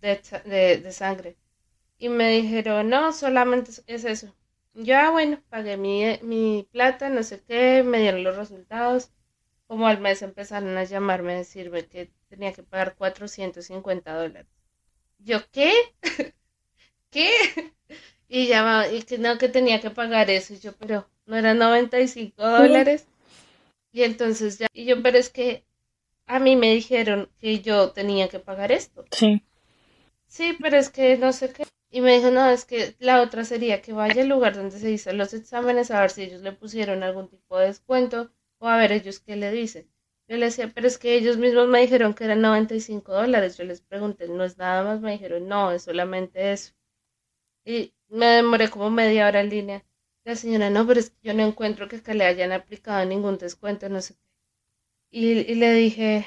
de, 0.00 0.80
de, 0.82 0.92
sangre. 0.92 1.36
Y 1.98 2.08
me 2.08 2.30
dijeron, 2.30 2.88
no, 2.90 3.12
solamente 3.12 3.70
es 3.86 4.04
eso. 4.04 4.34
Ya, 4.74 5.08
ah, 5.08 5.10
bueno, 5.10 5.42
pagué 5.50 5.76
mi, 5.76 6.18
mi 6.22 6.68
plata, 6.72 7.08
no 7.10 7.22
sé 7.22 7.42
qué, 7.46 7.82
me 7.84 8.00
dieron 8.00 8.24
los 8.24 8.36
resultados. 8.36 9.10
Como 9.66 9.86
al 9.86 10.00
mes 10.00 10.22
empezaron 10.22 10.76
a 10.76 10.84
llamarme 10.84 11.34
a 11.34 11.36
decirme 11.38 11.86
que 11.86 12.10
tenía 12.28 12.52
que 12.52 12.62
pagar 12.62 12.96
450 12.96 14.14
dólares. 14.14 14.50
¿Yo 15.18 15.38
qué? 15.52 15.72
¿Qué? 17.10 17.30
Y 18.28 18.46
ya, 18.48 18.90
y 18.90 19.02
que 19.02 19.18
no, 19.18 19.36
que 19.36 19.48
tenía 19.50 19.80
que 19.82 19.90
pagar 19.90 20.30
eso. 20.30 20.54
Y 20.54 20.58
yo, 20.60 20.72
pero, 20.78 21.06
no 21.32 21.38
eran 21.38 21.58
95 21.58 22.46
dólares. 22.46 23.06
Y 23.90 24.02
entonces 24.02 24.58
ya, 24.58 24.66
y 24.74 24.84
yo, 24.84 25.02
pero 25.02 25.16
es 25.16 25.30
que 25.30 25.64
a 26.26 26.38
mí 26.38 26.56
me 26.56 26.74
dijeron 26.74 27.30
que 27.38 27.60
yo 27.60 27.90
tenía 27.92 28.28
que 28.28 28.38
pagar 28.38 28.70
esto. 28.70 29.06
Sí. 29.10 29.42
Sí, 30.26 30.56
pero 30.60 30.76
es 30.76 30.90
que 30.90 31.16
no 31.16 31.32
sé 31.32 31.50
qué. 31.50 31.64
Y 31.90 32.02
me 32.02 32.16
dijo, 32.16 32.30
no, 32.30 32.50
es 32.50 32.66
que 32.66 32.96
la 32.98 33.22
otra 33.22 33.44
sería 33.44 33.80
que 33.80 33.94
vaya 33.94 34.22
al 34.22 34.28
lugar 34.28 34.54
donde 34.54 34.78
se 34.78 34.90
hizo 34.90 35.10
los 35.12 35.32
exámenes 35.32 35.90
a 35.90 36.02
ver 36.02 36.10
si 36.10 36.22
ellos 36.24 36.42
le 36.42 36.52
pusieron 36.52 37.02
algún 37.02 37.28
tipo 37.28 37.58
de 37.58 37.66
descuento 37.66 38.30
o 38.58 38.68
a 38.68 38.76
ver 38.76 38.92
ellos 38.92 39.20
qué 39.20 39.36
le 39.36 39.50
dicen. 39.50 39.90
Yo 40.28 40.36
le 40.36 40.46
decía, 40.46 40.70
pero 40.74 40.86
es 40.86 40.98
que 40.98 41.14
ellos 41.14 41.38
mismos 41.38 41.66
me 41.66 41.80
dijeron 41.80 42.12
que 42.12 42.24
eran 42.24 42.42
95 42.42 43.12
dólares. 43.12 43.56
Yo 43.56 43.64
les 43.64 43.80
pregunté, 43.80 44.28
no 44.28 44.44
es 44.44 44.58
nada 44.58 44.84
más. 44.84 45.00
Me 45.00 45.12
dijeron, 45.12 45.48
no, 45.48 45.72
es 45.72 45.82
solamente 45.82 46.52
eso. 46.52 46.72
Y 47.64 47.94
me 48.08 48.26
demoré 48.26 48.68
como 48.68 48.90
media 48.90 49.26
hora 49.26 49.40
en 49.40 49.48
línea. 49.48 49.84
La 50.24 50.36
señora, 50.36 50.70
no, 50.70 50.86
pero 50.86 51.00
es 51.00 51.10
que 51.10 51.28
yo 51.28 51.34
no 51.34 51.44
encuentro 51.46 51.88
que 51.88 51.96
acá 51.96 52.14
le 52.14 52.24
hayan 52.24 52.52
aplicado 52.52 53.04
ningún 53.04 53.38
descuento, 53.38 53.88
no 53.88 54.00
sé 54.00 54.14
qué. 54.14 54.20
Y, 55.10 55.54
le 55.56 55.72
dije, 55.74 56.26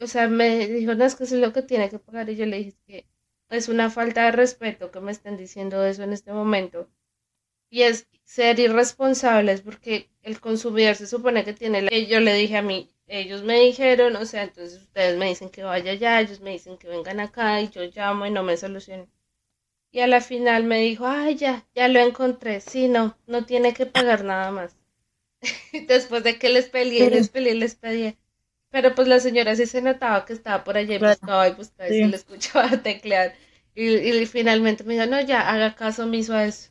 o 0.00 0.06
sea, 0.06 0.28
me 0.28 0.66
dijo, 0.68 0.94
no, 0.94 1.04
es 1.04 1.14
que 1.16 1.24
eso 1.24 1.34
es 1.36 1.40
lo 1.40 1.52
que 1.52 1.62
tiene 1.62 1.90
que 1.90 1.98
pagar. 1.98 2.30
Y 2.30 2.36
yo 2.36 2.46
le 2.46 2.58
dije 2.58 2.76
que 2.86 3.06
es 3.50 3.68
una 3.68 3.90
falta 3.90 4.24
de 4.26 4.32
respeto 4.32 4.90
que 4.90 5.00
me 5.00 5.12
estén 5.12 5.36
diciendo 5.36 5.84
eso 5.84 6.02
en 6.02 6.12
este 6.12 6.32
momento. 6.32 6.88
Y 7.70 7.82
es 7.82 8.08
ser 8.24 8.58
irresponsables 8.60 9.62
porque 9.62 10.10
el 10.22 10.40
consumidor 10.40 10.94
se 10.96 11.06
supone 11.06 11.44
que 11.44 11.54
tiene 11.54 11.82
la... 11.82 11.94
Y 11.94 12.06
yo 12.06 12.20
le 12.20 12.34
dije 12.34 12.56
a 12.58 12.62
mí, 12.62 12.90
ellos 13.06 13.42
me 13.42 13.60
dijeron, 13.60 14.16
o 14.16 14.26
sea, 14.26 14.44
entonces 14.44 14.80
ustedes 14.82 15.18
me 15.18 15.28
dicen 15.28 15.50
que 15.50 15.62
vaya 15.64 15.92
allá, 15.92 16.20
ellos 16.20 16.40
me 16.40 16.50
dicen 16.52 16.78
que 16.78 16.88
vengan 16.88 17.20
acá 17.20 17.60
y 17.60 17.68
yo 17.70 17.82
llamo 17.84 18.26
y 18.26 18.30
no 18.30 18.42
me 18.42 18.56
solucionan. 18.56 19.08
Y 19.94 20.00
a 20.00 20.08
la 20.08 20.20
final 20.20 20.64
me 20.64 20.80
dijo, 20.80 21.06
ay, 21.06 21.36
ya, 21.36 21.68
ya 21.72 21.86
lo 21.86 22.00
encontré, 22.00 22.60
sí, 22.60 22.88
no, 22.88 23.16
no 23.28 23.46
tiene 23.46 23.74
que 23.74 23.86
pagar 23.86 24.24
nada 24.24 24.50
más. 24.50 24.76
Después 25.86 26.24
de 26.24 26.36
que 26.36 26.48
les 26.48 26.68
peleé, 26.68 27.08
les 27.10 27.28
peleé, 27.28 27.54
les 27.54 27.76
pedí. 27.76 28.16
Pero 28.70 28.92
pues 28.96 29.06
la 29.06 29.20
señora 29.20 29.54
sí 29.54 29.66
se 29.66 29.82
notaba 29.82 30.24
que 30.24 30.32
estaba 30.32 30.64
por 30.64 30.76
allá 30.76 30.96
y 30.96 30.98
buscaba 30.98 31.48
y 31.48 31.52
buscaba 31.52 31.88
y 31.88 31.92
se 31.92 32.08
le 32.08 32.16
escuchaba 32.16 32.70
teclear. 32.82 33.36
Y, 33.76 34.26
finalmente 34.26 34.82
me 34.82 34.94
dijo, 34.94 35.06
no, 35.06 35.20
ya, 35.20 35.48
haga 35.48 35.76
caso 35.76 36.02
omiso 36.02 36.34
a 36.34 36.44
eso. 36.44 36.70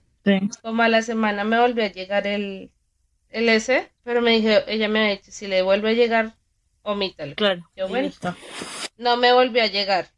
Como 0.62 0.84
a 0.84 0.90
la 0.90 1.02
semana 1.02 1.46
me 1.46 1.58
volvió 1.58 1.86
a 1.86 1.94
llegar 1.94 2.28
el, 2.28 2.72
el 3.30 3.48
S, 3.48 3.90
pero 4.04 4.22
me 4.22 4.32
dijo, 4.32 4.50
ella 4.68 4.90
me 4.90 5.00
ha 5.00 5.12
dicho, 5.12 5.32
si 5.32 5.48
le 5.48 5.62
vuelve 5.62 5.92
a 5.92 5.94
llegar, 5.94 6.36
omítalo. 6.82 7.36
Claro. 7.36 7.70
Yo, 7.74 7.88
bueno, 7.88 8.12
no 8.98 9.16
me 9.16 9.32
volvió 9.32 9.64
a 9.64 9.68
llegar. 9.68 10.10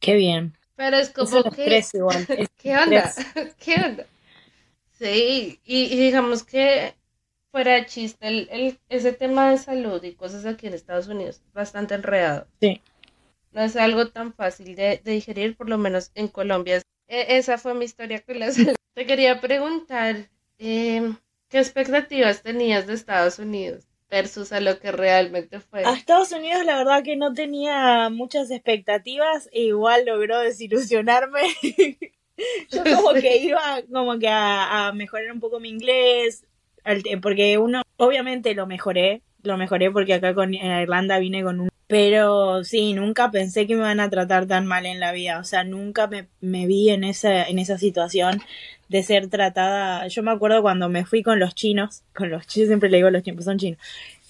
Qué 0.00 0.14
bien. 0.14 0.56
Pero 0.76 0.96
es 0.96 1.10
como 1.10 1.44
que... 1.50 1.82
igual. 1.92 2.26
¿Qué 2.56 2.76
onda? 2.76 3.12
¿Qué 3.58 3.74
onda? 3.74 4.06
Sí, 4.92 5.60
y, 5.64 5.96
digamos 5.96 6.44
que 6.44 6.94
fuera 7.50 7.74
de 7.74 7.86
chiste, 7.86 8.26
el, 8.28 8.78
ese 8.88 9.12
tema 9.12 9.50
de 9.50 9.58
salud 9.58 10.02
y 10.02 10.14
cosas 10.14 10.44
aquí 10.46 10.66
en 10.66 10.74
Estados 10.74 11.08
Unidos 11.08 11.42
es 11.46 11.52
bastante 11.52 11.94
enredado. 11.94 12.46
Sí. 12.60 12.80
No 13.52 13.62
es 13.62 13.76
algo 13.76 14.08
tan 14.08 14.32
fácil 14.32 14.74
de, 14.74 15.00
digerir, 15.04 15.56
por 15.56 15.68
lo 15.68 15.78
menos 15.78 16.10
en 16.14 16.28
Colombia. 16.28 16.82
E, 17.06 17.36
esa 17.36 17.58
fue 17.58 17.74
mi 17.74 17.84
historia 17.84 18.22
con 18.22 18.38
la 18.38 18.50
salud. 18.52 18.74
Te 18.94 19.06
quería 19.06 19.40
preguntar, 19.40 20.28
eh, 20.58 21.14
¿Qué 21.54 21.60
expectativas 21.60 22.42
tenías 22.42 22.88
de 22.88 22.94
Estados 22.94 23.38
Unidos 23.38 23.86
versus 24.14 24.52
a 24.52 24.60
lo 24.60 24.78
que 24.78 24.92
realmente 24.92 25.58
fue? 25.58 25.84
A 25.84 25.92
Estados 25.92 26.30
Unidos 26.30 26.64
la 26.64 26.78
verdad 26.78 27.02
que 27.02 27.16
no 27.16 27.34
tenía 27.34 28.08
muchas 28.10 28.48
expectativas 28.52 29.48
e 29.52 29.62
igual 29.62 30.04
logró 30.06 30.38
desilusionarme. 30.38 31.40
Yo 32.70 32.84
como 32.96 33.12
que 33.14 33.38
iba 33.38 33.80
como 33.92 34.16
que 34.20 34.28
a, 34.28 34.92
mejorar 34.94 35.32
un 35.32 35.40
poco 35.40 35.58
mi 35.58 35.68
inglés, 35.68 36.44
porque 37.22 37.58
uno, 37.58 37.82
obviamente 37.96 38.54
lo 38.54 38.68
mejoré, 38.68 39.22
lo 39.42 39.56
mejoré 39.56 39.90
porque 39.90 40.14
acá 40.14 40.32
con, 40.32 40.54
en 40.54 40.80
Irlanda 40.80 41.18
vine 41.18 41.42
con 41.42 41.60
un... 41.60 41.68
Pero 41.88 42.64
sí, 42.64 42.92
nunca 42.92 43.30
pensé 43.30 43.66
que 43.66 43.74
me 43.74 43.80
iban 43.80 44.00
a 44.00 44.10
tratar 44.10 44.46
tan 44.46 44.64
mal 44.64 44.86
en 44.86 45.00
la 45.00 45.12
vida, 45.12 45.38
o 45.38 45.44
sea, 45.44 45.64
nunca 45.64 46.06
me, 46.06 46.28
me 46.40 46.66
vi 46.66 46.90
en 46.90 47.04
esa, 47.04 47.44
en 47.44 47.58
esa 47.58 47.78
situación 47.78 48.40
de 48.94 49.02
ser 49.02 49.28
tratada. 49.28 50.06
Yo 50.06 50.22
me 50.22 50.30
acuerdo 50.30 50.62
cuando 50.62 50.88
me 50.88 51.04
fui 51.04 51.24
con 51.24 51.40
los 51.40 51.56
chinos, 51.56 52.04
con 52.14 52.30
los 52.30 52.46
chinos, 52.46 52.68
siempre 52.68 52.88
le 52.88 52.98
digo 52.98 53.10
los 53.10 53.24
chinos, 53.24 53.44
son 53.44 53.58
chinos. 53.58 53.80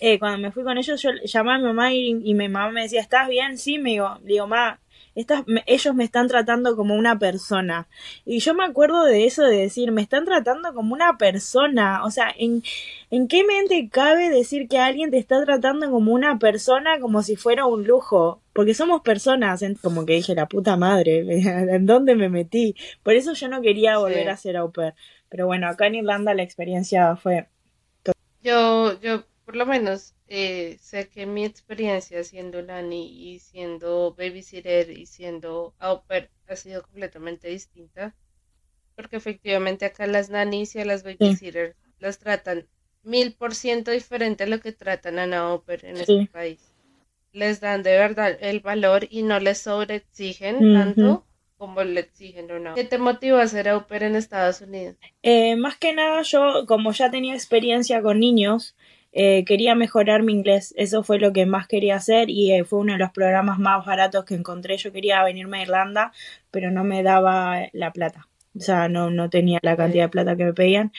Eh, 0.00 0.18
cuando 0.18 0.38
me 0.38 0.52
fui 0.52 0.64
con 0.64 0.78
ellos, 0.78 1.02
yo 1.02 1.10
llamaba 1.22 1.56
a 1.56 1.58
mi 1.58 1.64
mamá 1.64 1.92
y, 1.92 2.14
mi 2.14 2.48
mamá 2.48 2.70
me 2.70 2.80
decía, 2.80 3.02
¿estás 3.02 3.28
bien? 3.28 3.58
Sí, 3.58 3.78
me 3.78 3.90
digo, 3.90 4.18
digo, 4.22 4.46
ma, 4.46 4.80
estas, 5.14 5.44
ellos 5.66 5.94
me 5.94 6.04
están 6.04 6.28
tratando 6.28 6.76
como 6.76 6.94
una 6.94 7.18
persona. 7.18 7.88
Y 8.24 8.40
yo 8.40 8.54
me 8.54 8.64
acuerdo 8.64 9.04
de 9.04 9.26
eso 9.26 9.44
de 9.44 9.58
decir, 9.58 9.92
me 9.92 10.02
están 10.02 10.24
tratando 10.24 10.74
como 10.74 10.92
una 10.94 11.16
persona. 11.18 12.04
O 12.04 12.10
sea, 12.10 12.34
¿en, 12.36 12.62
¿en 13.10 13.28
qué 13.28 13.44
mente 13.44 13.88
cabe 13.90 14.30
decir 14.30 14.68
que 14.68 14.78
alguien 14.78 15.10
te 15.10 15.18
está 15.18 15.44
tratando 15.44 15.90
como 15.90 16.12
una 16.12 16.38
persona 16.38 16.98
como 17.00 17.22
si 17.22 17.36
fuera 17.36 17.66
un 17.66 17.86
lujo? 17.86 18.42
Porque 18.52 18.74
somos 18.74 19.02
personas, 19.02 19.64
como 19.82 20.06
que 20.06 20.14
dije, 20.14 20.34
la 20.34 20.46
puta 20.46 20.76
madre, 20.76 21.24
¿en 21.74 21.86
dónde 21.86 22.14
me 22.14 22.28
metí? 22.28 22.74
Por 23.02 23.14
eso 23.14 23.32
yo 23.34 23.48
no 23.48 23.60
quería 23.60 23.98
volver 23.98 24.28
a 24.28 24.36
ser 24.36 24.56
au 24.56 24.72
pair. 24.72 24.94
Pero 25.28 25.46
bueno, 25.46 25.68
acá 25.68 25.86
en 25.86 25.96
Irlanda 25.96 26.34
la 26.34 26.42
experiencia 26.42 27.16
fue... 27.16 27.48
Yo, 28.42 29.00
yo 29.00 29.24
por 29.44 29.56
lo 29.56 29.66
menos 29.66 30.14
eh, 30.28 30.78
sé 30.80 31.08
que 31.08 31.26
mi 31.26 31.44
experiencia 31.44 32.24
siendo 32.24 32.62
nanny 32.62 33.06
y 33.06 33.38
siendo 33.40 34.14
babysitter 34.16 34.90
y 34.90 35.06
siendo 35.06 35.74
au 35.78 36.04
pair 36.06 36.30
ha 36.48 36.56
sido 36.56 36.82
completamente 36.82 37.48
distinta. 37.48 38.14
Porque 38.96 39.16
efectivamente 39.16 39.84
acá 39.84 40.06
las 40.06 40.30
nannies 40.30 40.74
y 40.74 40.80
a 40.80 40.84
las 40.84 41.02
babysitters 41.02 41.76
las 41.98 42.18
tratan 42.18 42.68
mil 43.02 43.34
por 43.34 43.54
ciento 43.54 43.90
diferente 43.90 44.44
a 44.44 44.46
lo 44.46 44.60
que 44.60 44.72
tratan 44.72 45.18
a 45.18 45.24
una 45.24 45.40
au 45.40 45.62
pair 45.62 45.84
en 45.84 45.96
este 45.98 46.26
país. 46.32 46.72
Les 47.32 47.60
dan 47.60 47.82
de 47.82 47.98
verdad 47.98 48.38
el 48.40 48.60
valor 48.60 49.06
y 49.10 49.22
no 49.22 49.40
les 49.40 49.58
sobreexigen 49.58 50.74
tanto 50.74 51.26
como 51.56 51.82
le 51.82 52.00
exigen 52.00 52.50
o 52.50 52.58
no. 52.58 52.74
¿Qué 52.74 52.84
te 52.84 52.98
motivó 52.98 53.38
a 53.38 53.46
ser 53.46 53.68
au 53.68 53.86
pair 53.86 54.04
en 54.04 54.16
Estados 54.16 54.60
Unidos? 54.60 54.96
Eh, 55.22 55.56
más 55.56 55.76
que 55.76 55.92
nada 55.92 56.22
yo, 56.22 56.64
como 56.66 56.92
ya 56.92 57.10
tenía 57.10 57.34
experiencia 57.34 58.02
con 58.02 58.20
niños, 58.20 58.76
eh, 59.16 59.44
quería 59.44 59.76
mejorar 59.76 60.24
mi 60.24 60.32
inglés, 60.32 60.74
eso 60.76 61.04
fue 61.04 61.20
lo 61.20 61.32
que 61.32 61.46
más 61.46 61.68
quería 61.68 61.94
hacer 61.94 62.30
y 62.30 62.52
eh, 62.52 62.64
fue 62.64 62.80
uno 62.80 62.94
de 62.94 62.98
los 62.98 63.12
programas 63.12 63.60
más 63.60 63.86
baratos 63.86 64.24
que 64.24 64.34
encontré. 64.34 64.76
Yo 64.76 64.92
quería 64.92 65.22
venirme 65.22 65.58
a 65.60 65.62
Irlanda, 65.62 66.12
pero 66.50 66.72
no 66.72 66.82
me 66.82 67.04
daba 67.04 67.68
la 67.72 67.92
plata, 67.92 68.28
o 68.56 68.60
sea, 68.60 68.88
no, 68.88 69.10
no 69.10 69.30
tenía 69.30 69.60
la 69.62 69.76
cantidad 69.76 70.04
de 70.04 70.08
plata 70.08 70.36
que 70.36 70.44
me 70.44 70.52
pedían. 70.52 70.92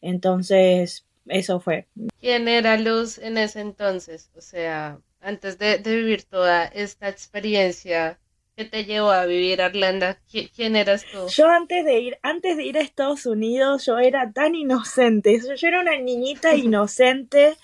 Entonces, 0.00 1.06
eso 1.26 1.60
fue. 1.60 1.86
¿Quién 2.20 2.48
era 2.48 2.78
Luz 2.78 3.18
en 3.18 3.36
ese 3.36 3.60
entonces? 3.60 4.30
O 4.34 4.40
sea, 4.40 4.98
antes 5.20 5.58
de, 5.58 5.78
vivir 5.84 6.24
toda 6.24 6.64
esta 6.64 7.08
experiencia 7.10 8.18
que 8.58 8.64
te 8.66 8.84
llevó 8.84 9.10
a 9.10 9.24
vivir 9.24 9.62
a 9.62 9.68
Irlanda? 9.68 10.18
¿Quién 10.30 10.76
eras 10.76 11.06
tú? 11.10 11.28
Yo 11.28 11.48
antes 11.48 11.84
de 11.84 12.00
ir, 12.00 12.18
antes 12.22 12.56
de 12.56 12.64
ir 12.64 12.76
a 12.76 12.82
Estados 12.82 13.24
Unidos, 13.24 13.86
yo 13.86 13.98
era 13.98 14.32
tan 14.32 14.54
inocente. 14.54 15.40
Yo 15.56 15.68
era 15.68 15.80
una 15.80 15.96
niñita 15.96 16.54
inocente 16.56 17.56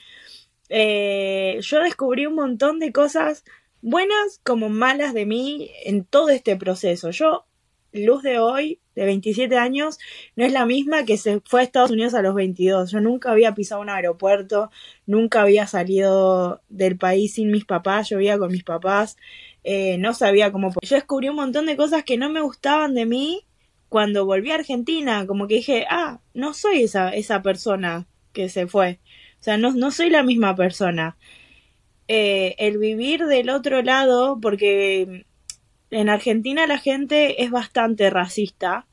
eh, 0.68 1.58
yo 1.60 1.80
descubrí 1.82 2.26
un 2.26 2.34
montón 2.34 2.78
de 2.78 2.92
cosas 2.92 3.44
buenas 3.82 4.40
como 4.44 4.68
malas 4.68 5.14
de 5.14 5.26
mí 5.26 5.70
en 5.84 6.04
todo 6.04 6.30
este 6.30 6.56
proceso. 6.56 7.10
Yo, 7.10 7.46
luz 7.92 8.22
de 8.22 8.38
hoy, 8.38 8.80
de 8.94 9.04
27 9.04 9.56
años, 9.58 9.98
no 10.36 10.44
es 10.44 10.52
la 10.52 10.66
misma 10.66 11.04
que 11.04 11.16
se 11.16 11.40
fue 11.44 11.60
a 11.60 11.64
Estados 11.64 11.90
Unidos 11.90 12.14
a 12.14 12.22
los 12.22 12.34
22. 12.34 12.90
Yo 12.90 13.00
nunca 13.00 13.30
había 13.30 13.54
pisado 13.54 13.80
un 13.80 13.90
aeropuerto, 13.90 14.70
nunca 15.06 15.42
había 15.42 15.66
salido 15.66 16.62
del 16.68 16.96
país 16.96 17.34
sin 17.34 17.50
mis 17.50 17.64
papás, 17.64 18.08
yo 18.08 18.18
vivía 18.18 18.38
con 18.38 18.50
mis 18.50 18.64
papás, 18.64 19.16
eh, 19.64 19.98
no 19.98 20.14
sabía 20.14 20.52
cómo... 20.52 20.72
Yo 20.82 20.94
descubrí 20.94 21.28
un 21.28 21.36
montón 21.36 21.66
de 21.66 21.76
cosas 21.76 22.04
que 22.04 22.18
no 22.18 22.28
me 22.28 22.42
gustaban 22.42 22.94
de 22.94 23.06
mí 23.06 23.44
cuando 23.88 24.26
volví 24.26 24.50
a 24.50 24.56
Argentina, 24.56 25.26
como 25.26 25.46
que 25.46 25.56
dije, 25.56 25.86
ah, 25.88 26.20
no 26.34 26.52
soy 26.52 26.82
esa, 26.82 27.10
esa 27.10 27.42
persona 27.42 28.06
que 28.32 28.48
se 28.48 28.66
fue. 28.66 29.00
O 29.40 29.42
sea, 29.44 29.56
no, 29.56 29.90
soy 29.90 30.10
la 30.10 30.22
misma 30.22 30.54
persona. 30.56 31.16
Eh, 32.08 32.54
el 32.58 32.78
vivir 32.78 33.24
del 33.26 33.50
otro 33.50 33.82
lado, 33.82 34.38
porque 34.40 35.26
en 35.90 36.08
Argentina 36.08 36.66
la 36.66 36.78
gente 36.78 37.42
es 37.42 37.50
bastante 37.50 38.10
racista 38.10 38.86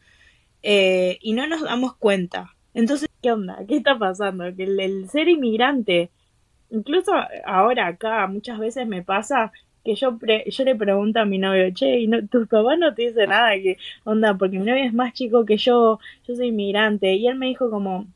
eh, 0.64 1.18
y 1.22 1.34
no 1.34 1.48
nos 1.48 1.64
damos 1.64 1.96
cuenta. 1.96 2.56
Entonces, 2.74 3.10
¿qué 3.22 3.32
onda? 3.32 3.60
¿Qué 3.68 3.78
está 3.78 3.98
pasando? 3.98 4.56
Que 4.56 4.64
el, 4.64 5.10
ser 5.10 5.28
inmigrante, 5.28 6.12
incluso 6.70 7.12
ahora 7.46 7.88
acá 7.88 8.28
muchas 8.28 8.60
veces 8.60 8.88
me 8.88 9.04
pasa 9.04 9.52
que 9.84 9.96
yo 9.96 10.18
yo 10.48 10.64
le 10.64 10.76
pregunto 10.76 11.20
a 11.20 11.26
mi 11.26 11.38
novio, 11.38 11.72
che, 11.74 12.00
¿y 12.00 12.08
no, 12.08 12.26
tus 12.28 12.48
papás 12.48 12.78
no 12.80 12.94
te 12.94 13.04
dicen 13.04 13.30
nada? 13.30 13.54
que 13.56 13.78
onda? 14.04 14.38
Porque 14.38 14.60
mi 14.60 14.66
novio 14.66 14.84
es 14.84 14.94
más 14.94 15.14
chico 15.14 15.46
que 15.46 15.58
yo, 15.58 16.00
yo 16.28 16.36
soy 16.36 16.48
inmigrante. 16.48 17.14
Y 17.16 17.28
él 17.28 17.36
me 17.36 17.48
dijo 17.48 17.70
como, 17.70 18.08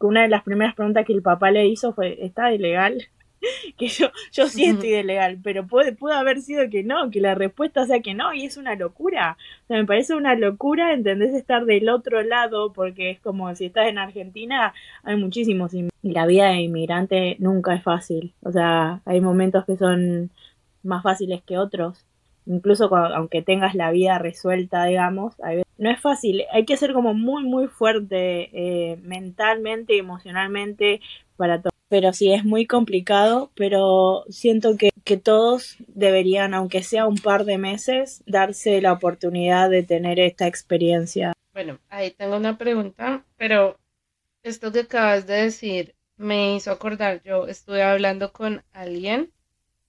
una 0.00 0.22
de 0.22 0.28
las 0.28 0.42
primeras 0.42 0.74
preguntas 0.74 1.04
que 1.06 1.12
el 1.12 1.22
papá 1.22 1.50
le 1.50 1.66
hizo 1.66 1.92
fue, 1.92 2.24
¿está 2.24 2.52
ilegal? 2.52 3.08
que 3.76 3.88
yo, 3.88 4.10
yo 4.32 4.48
sí 4.48 4.64
estoy 4.64 4.94
ilegal, 4.94 5.38
pero 5.42 5.66
puede, 5.66 5.92
puede 5.92 6.16
haber 6.16 6.40
sido 6.40 6.68
que 6.70 6.82
no, 6.82 7.10
que 7.10 7.20
la 7.20 7.34
respuesta 7.34 7.86
sea 7.86 8.00
que 8.00 8.14
no, 8.14 8.32
y 8.34 8.44
es 8.44 8.56
una 8.56 8.74
locura. 8.74 9.36
O 9.64 9.66
sea, 9.68 9.76
me 9.78 9.86
parece 9.86 10.14
una 10.14 10.34
locura, 10.34 10.92
¿entendés? 10.92 11.34
Estar 11.34 11.64
del 11.64 11.88
otro 11.88 12.22
lado, 12.22 12.72
porque 12.72 13.10
es 13.10 13.20
como 13.20 13.54
si 13.54 13.66
estás 13.66 13.88
en 13.88 13.98
Argentina, 13.98 14.74
hay 15.02 15.16
muchísimos, 15.16 15.72
y 15.74 15.88
la 16.02 16.26
vida 16.26 16.48
de 16.48 16.62
inmigrante 16.62 17.36
nunca 17.38 17.74
es 17.74 17.82
fácil. 17.82 18.32
O 18.42 18.52
sea, 18.52 19.00
hay 19.04 19.20
momentos 19.20 19.64
que 19.64 19.76
son 19.76 20.30
más 20.82 21.02
fáciles 21.02 21.42
que 21.42 21.58
otros, 21.58 22.04
incluso 22.46 22.94
aunque 22.94 23.42
tengas 23.42 23.74
la 23.74 23.90
vida 23.90 24.18
resuelta, 24.18 24.84
digamos, 24.84 25.34
no 25.76 25.90
es 25.90 26.00
fácil, 26.00 26.44
hay 26.52 26.64
que 26.64 26.76
ser 26.76 26.92
como 26.92 27.14
muy, 27.14 27.44
muy 27.44 27.68
fuerte 27.68 28.50
eh, 28.52 28.96
mentalmente, 29.02 29.96
emocionalmente 29.96 31.00
para 31.36 31.60
todo. 31.60 31.70
Pero 31.88 32.12
sí, 32.12 32.32
es 32.32 32.44
muy 32.44 32.66
complicado, 32.66 33.50
pero 33.54 34.24
siento 34.28 34.76
que, 34.76 34.90
que 35.04 35.16
todos 35.16 35.76
deberían, 35.86 36.52
aunque 36.52 36.82
sea 36.82 37.06
un 37.06 37.16
par 37.16 37.44
de 37.44 37.56
meses, 37.56 38.22
darse 38.26 38.82
la 38.82 38.92
oportunidad 38.92 39.70
de 39.70 39.82
tener 39.82 40.20
esta 40.20 40.46
experiencia. 40.46 41.32
Bueno, 41.54 41.78
ahí 41.88 42.10
tengo 42.10 42.36
una 42.36 42.58
pregunta, 42.58 43.24
pero 43.36 43.78
esto 44.42 44.70
que 44.70 44.80
acabas 44.80 45.26
de 45.26 45.34
decir 45.34 45.94
me 46.18 46.56
hizo 46.56 46.72
acordar, 46.72 47.22
yo 47.22 47.46
estuve 47.46 47.82
hablando 47.82 48.32
con 48.32 48.62
alguien, 48.72 49.32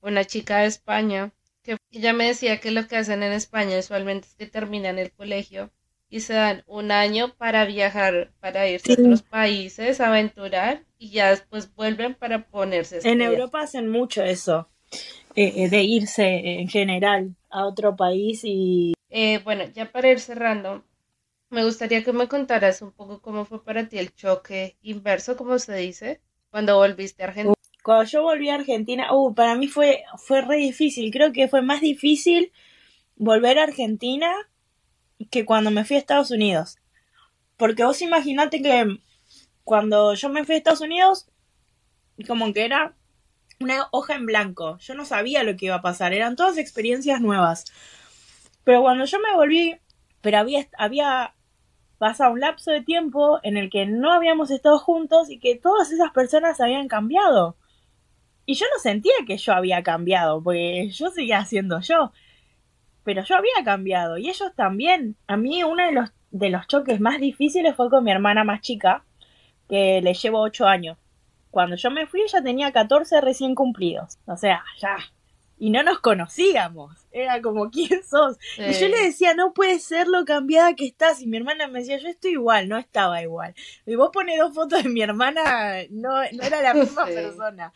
una 0.01 0.25
chica 0.25 0.59
de 0.59 0.67
España, 0.67 1.31
que 1.63 1.77
ella 1.91 2.13
me 2.13 2.27
decía 2.27 2.59
que 2.59 2.71
lo 2.71 2.87
que 2.87 2.97
hacen 2.97 3.23
en 3.23 3.33
España 3.33 3.77
usualmente 3.77 4.27
es 4.27 4.35
que 4.35 4.47
terminan 4.47 4.99
el 4.99 5.11
colegio 5.11 5.71
y 6.09 6.21
se 6.21 6.33
dan 6.33 6.63
un 6.65 6.91
año 6.91 7.35
para 7.35 7.65
viajar, 7.65 8.31
para 8.39 8.67
irse 8.67 8.91
a 8.91 8.95
otros 8.95 9.21
países, 9.21 10.01
aventurar 10.01 10.83
y 10.97 11.11
ya 11.11 11.29
después 11.29 11.73
vuelven 11.75 12.15
para 12.15 12.47
ponerse. 12.47 12.99
en 13.03 13.21
Europa 13.21 13.61
hacen 13.61 13.89
mucho 13.89 14.23
eso. 14.23 14.69
eh, 15.35 15.69
de 15.69 15.83
irse 15.83 16.25
en 16.59 16.67
general 16.67 17.35
a 17.49 17.65
otro 17.65 17.95
país 17.95 18.41
y... 18.43 18.93
Eh, 19.09 19.39
bueno, 19.43 19.65
ya 19.73 19.91
para 19.91 20.09
ir 20.11 20.19
cerrando, 20.19 20.83
me 21.49 21.63
gustaría 21.63 22.03
que 22.03 22.13
me 22.13 22.27
contaras 22.27 22.81
un 22.81 22.91
poco 22.91 23.21
cómo 23.21 23.45
fue 23.45 23.63
para 23.63 23.87
ti 23.87 23.97
el 23.97 24.13
choque 24.13 24.77
inverso, 24.81 25.37
como 25.37 25.57
se 25.59 25.75
dice, 25.75 26.21
cuando 26.49 26.75
volviste 26.77 27.23
a 27.23 27.27
Argentina. 27.27 27.53
Cuando 27.83 28.03
yo 28.05 28.23
volví 28.23 28.49
a 28.49 28.55
Argentina, 28.55 29.13
uh, 29.13 29.33
para 29.33 29.55
mí 29.55 29.67
fue, 29.67 30.03
fue 30.17 30.41
re 30.41 30.57
difícil. 30.57 31.11
Creo 31.11 31.31
que 31.31 31.47
fue 31.47 31.61
más 31.61 31.81
difícil 31.81 32.51
volver 33.15 33.59
a 33.59 33.63
Argentina 33.63 34.31
que 35.31 35.45
cuando 35.45 35.71
me 35.71 35.85
fui 35.85 35.95
a 35.95 35.99
Estados 35.99 36.31
Unidos. 36.31 36.77
Porque 37.57 37.83
vos 37.83 38.01
imaginate 38.01 38.61
que 38.61 38.99
cuando 39.63 40.13
yo 40.13 40.29
me 40.29 40.45
fui 40.45 40.55
a 40.55 40.57
Estados 40.57 40.81
Unidos, 40.81 41.29
como 42.27 42.53
que 42.53 42.65
era 42.65 42.95
una 43.59 43.87
hoja 43.91 44.15
en 44.15 44.25
blanco. 44.25 44.77
Yo 44.79 44.95
no 44.95 45.05
sabía 45.05 45.43
lo 45.43 45.55
que 45.55 45.67
iba 45.67 45.75
a 45.75 45.81
pasar, 45.81 46.13
eran 46.13 46.35
todas 46.35 46.57
experiencias 46.57 47.21
nuevas. 47.21 47.65
Pero 48.63 48.81
cuando 48.81 49.05
yo 49.05 49.19
me 49.19 49.35
volví, 49.35 49.77
pero 50.21 50.37
había, 50.37 50.67
había 50.77 51.35
pasado 51.97 52.31
un 52.31 52.39
lapso 52.39 52.71
de 52.71 52.81
tiempo 52.81 53.39
en 53.43 53.57
el 53.57 53.69
que 53.69 53.85
no 53.85 54.13
habíamos 54.13 54.51
estado 54.51 54.79
juntos 54.79 55.29
y 55.29 55.39
que 55.39 55.55
todas 55.55 55.91
esas 55.91 56.11
personas 56.11 56.61
habían 56.61 56.87
cambiado. 56.87 57.57
Y 58.49 58.55
yo 58.55 58.65
no 58.73 58.81
sentía 58.81 59.13
que 59.27 59.37
yo 59.37 59.53
había 59.53 59.83
cambiado, 59.83 60.41
porque 60.41 60.89
yo 60.89 61.11
seguía 61.11 61.45
siendo 61.45 61.81
yo. 61.81 62.11
Pero 63.03 63.23
yo 63.23 63.35
había 63.35 63.63
cambiado 63.63 64.17
y 64.17 64.27
ellos 64.27 64.51
también. 64.55 65.15
A 65.27 65.37
mí 65.37 65.63
uno 65.63 65.85
de 65.85 65.91
los, 65.91 66.09
de 66.31 66.49
los 66.49 66.65
choques 66.65 66.99
más 66.99 67.19
difíciles 67.19 67.75
fue 67.75 67.91
con 67.91 68.03
mi 68.03 68.09
hermana 68.09 68.43
más 68.43 68.61
chica, 68.61 69.05
que 69.69 70.01
le 70.01 70.15
llevo 70.15 70.41
ocho 70.41 70.65
años. 70.65 70.97
Cuando 71.51 71.75
yo 71.75 71.91
me 71.91 72.07
fui 72.07 72.21
ella 72.21 72.41
tenía 72.41 72.71
14 72.71 73.21
recién 73.21 73.53
cumplidos. 73.53 74.17
O 74.25 74.35
sea, 74.35 74.63
ya. 74.81 74.97
Y 75.59 75.69
no 75.69 75.83
nos 75.83 75.99
conocíamos. 75.99 76.95
Era 77.11 77.43
como, 77.43 77.69
¿quién 77.69 78.03
sos? 78.03 78.37
Y 78.57 78.73
yo 78.73 78.87
le 78.87 79.03
decía, 79.03 79.35
no 79.35 79.53
puede 79.53 79.77
ser 79.77 80.07
lo 80.07 80.25
cambiada 80.25 80.73
que 80.73 80.87
estás. 80.87 81.21
Y 81.21 81.27
mi 81.27 81.37
hermana 81.37 81.67
me 81.67 81.81
decía, 81.81 81.99
yo 81.99 82.07
estoy 82.07 82.31
igual, 82.31 82.67
no 82.67 82.79
estaba 82.79 83.21
igual. 83.21 83.53
Y 83.85 83.93
vos 83.93 84.09
pones 84.11 84.39
dos 84.39 84.55
fotos 84.55 84.81
de 84.81 84.89
mi 84.89 85.03
hermana, 85.03 85.83
no, 85.91 86.09
no 86.31 86.43
era 86.43 86.63
la 86.63 86.73
misma 86.73 87.05
persona. 87.05 87.73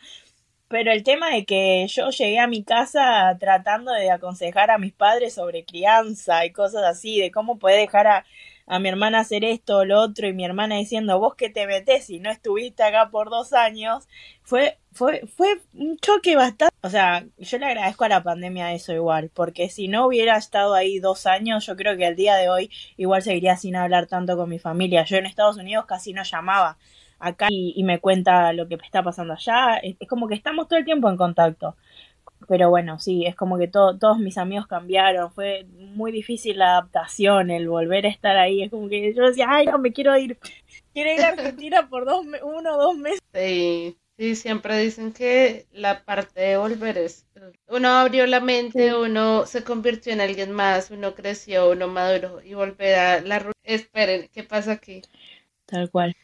Pero 0.74 0.90
el 0.90 1.04
tema 1.04 1.30
de 1.30 1.44
que 1.44 1.86
yo 1.86 2.10
llegué 2.10 2.40
a 2.40 2.48
mi 2.48 2.64
casa 2.64 3.36
tratando 3.38 3.92
de 3.92 4.10
aconsejar 4.10 4.72
a 4.72 4.78
mis 4.78 4.92
padres 4.92 5.34
sobre 5.34 5.64
crianza 5.64 6.44
y 6.44 6.50
cosas 6.50 6.82
así, 6.82 7.20
de 7.20 7.30
cómo 7.30 7.60
puede 7.60 7.78
dejar 7.78 8.08
a, 8.08 8.24
a 8.66 8.80
mi 8.80 8.88
hermana 8.88 9.20
hacer 9.20 9.44
esto 9.44 9.78
o 9.78 9.84
lo 9.84 10.00
otro 10.00 10.26
y 10.26 10.32
mi 10.32 10.44
hermana 10.44 10.74
diciendo 10.74 11.20
vos 11.20 11.36
que 11.36 11.48
te 11.48 11.68
metés 11.68 12.10
y 12.10 12.18
no 12.18 12.28
estuviste 12.28 12.82
acá 12.82 13.10
por 13.10 13.30
dos 13.30 13.52
años, 13.52 14.08
fue, 14.42 14.80
fue, 14.90 15.24
fue 15.28 15.60
un 15.74 15.96
choque 15.98 16.34
bastante, 16.34 16.74
o 16.80 16.90
sea, 16.90 17.24
yo 17.38 17.58
le 17.58 17.66
agradezco 17.66 18.02
a 18.02 18.08
la 18.08 18.24
pandemia 18.24 18.72
eso 18.72 18.92
igual, 18.92 19.30
porque 19.32 19.68
si 19.68 19.86
no 19.86 20.08
hubiera 20.08 20.36
estado 20.36 20.74
ahí 20.74 20.98
dos 20.98 21.26
años, 21.26 21.64
yo 21.66 21.76
creo 21.76 21.96
que 21.96 22.08
el 22.08 22.16
día 22.16 22.34
de 22.34 22.48
hoy 22.48 22.68
igual 22.96 23.22
seguiría 23.22 23.56
sin 23.56 23.76
hablar 23.76 24.08
tanto 24.08 24.36
con 24.36 24.48
mi 24.48 24.58
familia. 24.58 25.04
Yo 25.04 25.18
en 25.18 25.26
Estados 25.26 25.56
Unidos 25.56 25.86
casi 25.86 26.12
no 26.12 26.24
llamaba 26.24 26.78
acá 27.18 27.48
y, 27.50 27.82
me 27.84 28.00
cuenta 28.00 28.52
lo 28.52 28.68
que 28.68 28.74
está 28.76 29.02
pasando 29.02 29.34
allá, 29.34 29.76
es 29.76 30.08
como 30.08 30.28
que 30.28 30.34
estamos 30.34 30.68
todo 30.68 30.78
el 30.78 30.84
tiempo 30.84 31.08
en 31.08 31.16
contacto 31.16 31.76
pero 32.46 32.70
bueno, 32.70 32.98
sí, 32.98 33.26
es 33.26 33.34
como 33.34 33.58
que 33.58 33.68
todos 33.68 34.18
mis 34.18 34.38
amigos 34.38 34.66
cambiaron, 34.66 35.32
fue 35.32 35.66
muy 35.72 36.12
difícil 36.12 36.58
la 36.58 36.72
adaptación, 36.72 37.50
el 37.50 37.68
volver 37.68 38.06
a 38.06 38.10
estar 38.10 38.36
ahí, 38.36 38.62
es 38.62 38.70
como 38.70 38.88
que 38.88 39.14
yo 39.14 39.24
decía, 39.24 39.46
ay, 39.48 39.66
no, 39.66 39.78
me 39.78 39.92
quiero 39.92 40.16
ir, 40.16 40.38
quiero 40.92 41.12
ir 41.12 41.22
a 41.22 41.28
Argentina 41.28 41.88
por 41.88 42.04
dos, 42.04 42.26
uno 42.42 42.76
o 42.76 42.82
dos 42.82 42.96
meses. 42.96 43.20
Sí, 43.32 43.96
sí, 44.18 44.36
siempre 44.36 44.78
dicen 44.78 45.12
que 45.12 45.66
la 45.72 46.04
parte 46.04 46.40
de 46.40 46.56
volver 46.56 46.98
es, 46.98 47.26
uno 47.68 47.88
abrió 47.88 48.26
la 48.26 48.40
mente, 48.40 48.94
uno 48.94 49.46
se 49.46 49.64
convirtió 49.64 50.12
en 50.12 50.20
alguien 50.20 50.52
más, 50.52 50.90
uno 50.90 51.14
creció, 51.14 51.70
uno 51.70 51.88
maduró 51.88 52.42
y 52.42 52.54
volver 52.54 52.94
a 52.94 53.20
la. 53.20 53.50
Esperen, 53.62 54.28
¿qué 54.32 54.44
pasa 54.44 54.72
aquí? 54.72 55.02
Tal 55.66 55.90
cual. 55.90 56.14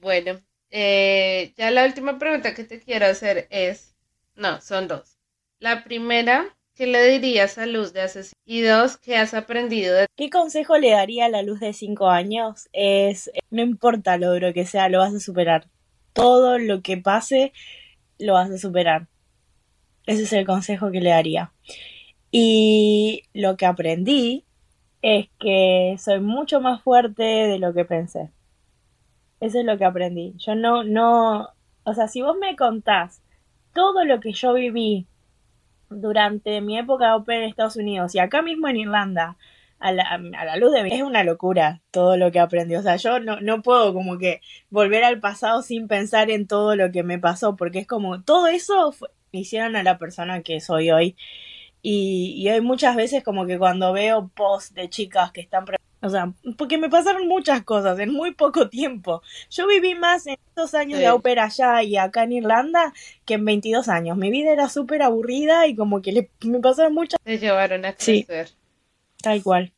Bueno, 0.00 0.40
eh, 0.70 1.52
ya 1.56 1.70
la 1.70 1.84
última 1.84 2.18
pregunta 2.18 2.54
que 2.54 2.64
te 2.64 2.80
quiero 2.80 3.06
hacer 3.06 3.48
es, 3.50 3.96
no, 4.36 4.60
son 4.60 4.86
dos. 4.86 5.18
La 5.58 5.82
primera, 5.82 6.56
¿qué 6.74 6.86
le 6.86 7.08
dirías 7.08 7.58
a 7.58 7.66
Luz 7.66 7.92
de 7.92 8.02
hace 8.02 8.22
Y 8.44 8.60
dos, 8.60 8.96
¿qué 8.96 9.16
has 9.16 9.34
aprendido 9.34 9.96
de 9.96 10.06
¿Qué 10.16 10.30
consejo 10.30 10.78
le 10.78 10.90
daría 10.90 11.26
a 11.26 11.28
la 11.28 11.42
Luz 11.42 11.58
de 11.60 11.72
cinco 11.72 12.08
años? 12.08 12.68
Es, 12.72 13.30
no 13.50 13.62
importa 13.62 14.18
lo 14.18 14.32
duro 14.32 14.52
que 14.52 14.66
sea, 14.66 14.88
lo 14.88 15.00
vas 15.00 15.14
a 15.14 15.20
superar. 15.20 15.68
Todo 16.12 16.58
lo 16.58 16.82
que 16.82 16.96
pase, 16.98 17.52
lo 18.18 18.34
vas 18.34 18.50
a 18.50 18.58
superar. 18.58 19.08
Ese 20.06 20.22
es 20.22 20.32
el 20.32 20.46
consejo 20.46 20.90
que 20.90 21.00
le 21.00 21.10
daría. 21.10 21.52
Y 22.30 23.24
lo 23.34 23.56
que 23.56 23.66
aprendí 23.66 24.44
es 25.02 25.28
que 25.40 25.96
soy 25.98 26.20
mucho 26.20 26.60
más 26.60 26.82
fuerte 26.82 27.22
de 27.22 27.58
lo 27.58 27.74
que 27.74 27.84
pensé. 27.84 28.30
Eso 29.40 29.60
es 29.60 29.64
lo 29.64 29.78
que 29.78 29.84
aprendí. 29.84 30.34
Yo 30.38 30.54
no, 30.54 30.84
no, 30.84 31.48
o 31.84 31.94
sea, 31.94 32.08
si 32.08 32.22
vos 32.22 32.36
me 32.40 32.56
contás 32.56 33.22
todo 33.72 34.04
lo 34.04 34.20
que 34.20 34.32
yo 34.32 34.54
viví 34.54 35.06
durante 35.90 36.60
mi 36.60 36.78
época 36.78 37.18
de 37.18 37.34
en 37.36 37.42
Estados 37.44 37.76
Unidos 37.76 38.14
y 38.14 38.18
acá 38.18 38.42
mismo 38.42 38.68
en 38.68 38.76
Irlanda, 38.76 39.36
a 39.80 39.92
la, 39.92 40.02
a 40.02 40.44
la 40.44 40.56
luz 40.56 40.72
de 40.72 40.82
mi... 40.82 40.92
Es 40.92 41.02
una 41.02 41.24
locura 41.24 41.80
todo 41.90 42.16
lo 42.16 42.32
que 42.32 42.40
aprendí. 42.40 42.74
O 42.74 42.82
sea, 42.82 42.96
yo 42.96 43.20
no, 43.20 43.40
no 43.40 43.62
puedo 43.62 43.94
como 43.94 44.18
que 44.18 44.40
volver 44.70 45.04
al 45.04 45.20
pasado 45.20 45.62
sin 45.62 45.88
pensar 45.88 46.30
en 46.30 46.46
todo 46.46 46.76
lo 46.76 46.90
que 46.90 47.02
me 47.02 47.18
pasó, 47.18 47.56
porque 47.56 47.80
es 47.80 47.86
como 47.86 48.22
todo 48.22 48.48
eso 48.48 48.94
me 49.32 49.40
hicieron 49.40 49.76
a 49.76 49.82
la 49.82 49.98
persona 49.98 50.42
que 50.42 50.60
soy 50.60 50.90
hoy. 50.90 51.16
Y, 51.80 52.34
y 52.36 52.50
hoy 52.50 52.60
muchas 52.60 52.96
veces 52.96 53.22
como 53.22 53.46
que 53.46 53.58
cuando 53.58 53.92
veo 53.92 54.28
posts 54.28 54.74
de 54.74 54.90
chicas 54.90 55.30
que 55.32 55.40
están 55.40 55.64
o 56.00 56.08
sea, 56.08 56.32
porque 56.56 56.78
me 56.78 56.88
pasaron 56.88 57.26
muchas 57.26 57.62
cosas 57.64 57.98
en 57.98 58.12
muy 58.12 58.32
poco 58.32 58.68
tiempo. 58.68 59.22
Yo 59.50 59.66
viví 59.66 59.94
más 59.94 60.26
en 60.26 60.36
estos 60.48 60.74
años 60.74 60.98
de 60.98 61.10
ópera 61.10 61.44
allá 61.44 61.82
y 61.82 61.96
acá 61.96 62.22
en 62.22 62.32
Irlanda 62.32 62.92
que 63.24 63.34
en 63.34 63.44
22 63.44 63.88
años. 63.88 64.16
Mi 64.16 64.30
vida 64.30 64.52
era 64.52 64.68
súper 64.68 65.02
aburrida 65.02 65.66
y 65.66 65.74
como 65.74 66.00
que 66.00 66.12
le, 66.12 66.30
me 66.44 66.60
pasaron 66.60 66.94
muchas... 66.94 67.18
Te 67.22 67.38
llevaron 67.38 67.84
a 67.84 67.94
crecer. 67.94 68.48
Sí, 68.48 68.54
tal 69.22 69.42
cual. 69.42 69.72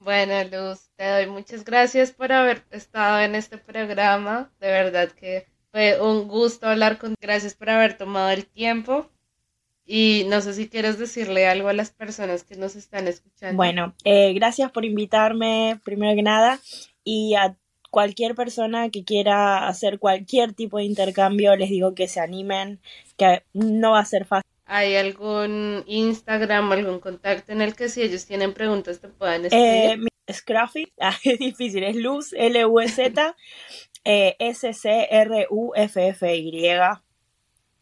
Bueno, 0.00 0.32
Luz, 0.44 0.88
te 0.96 1.06
doy 1.06 1.26
muchas 1.26 1.64
gracias 1.64 2.10
por 2.10 2.32
haber 2.32 2.64
estado 2.70 3.20
en 3.20 3.34
este 3.34 3.58
programa. 3.58 4.50
De 4.58 4.68
verdad 4.68 5.10
que 5.10 5.46
fue 5.70 6.00
un 6.00 6.26
gusto 6.26 6.68
hablar 6.68 6.98
con... 6.98 7.14
Gracias 7.20 7.54
por 7.54 7.70
haber 7.70 7.96
tomado 7.96 8.30
el 8.30 8.46
tiempo. 8.46 9.08
Y 9.92 10.22
no 10.28 10.40
sé 10.40 10.54
si 10.54 10.68
quieres 10.68 11.00
decirle 11.00 11.48
algo 11.48 11.68
a 11.68 11.72
las 11.72 11.90
personas 11.90 12.44
que 12.44 12.54
nos 12.54 12.76
están 12.76 13.08
escuchando. 13.08 13.56
Bueno, 13.56 13.92
eh, 14.04 14.32
gracias 14.34 14.70
por 14.70 14.84
invitarme, 14.84 15.80
primero 15.84 16.14
que 16.14 16.22
nada, 16.22 16.60
y 17.02 17.34
a 17.34 17.56
cualquier 17.90 18.36
persona 18.36 18.90
que 18.90 19.02
quiera 19.02 19.66
hacer 19.66 19.98
cualquier 19.98 20.52
tipo 20.52 20.78
de 20.78 20.84
intercambio, 20.84 21.56
les 21.56 21.70
digo 21.70 21.96
que 21.96 22.06
se 22.06 22.20
animen, 22.20 22.80
que 23.16 23.42
no 23.52 23.90
va 23.90 23.98
a 23.98 24.04
ser 24.04 24.26
fácil. 24.26 24.48
¿Hay 24.64 24.94
algún 24.94 25.82
Instagram, 25.88 26.70
algún 26.70 27.00
contacto 27.00 27.50
en 27.50 27.60
el 27.60 27.74
que 27.74 27.88
si 27.88 28.02
ellos 28.02 28.26
tienen 28.26 28.54
preguntas 28.54 29.00
te 29.00 29.08
puedan 29.08 29.46
escribir? 29.46 29.66
Eh, 29.66 29.98
Scruffy, 30.32 30.92
ah, 31.00 31.16
es 31.24 31.40
difícil, 31.40 31.82
es 31.82 31.96
Luz, 31.96 32.32
L-U-Z, 32.34 33.34
eh, 34.04 34.36
S-C-R-U-F-F-Y. 34.38 35.10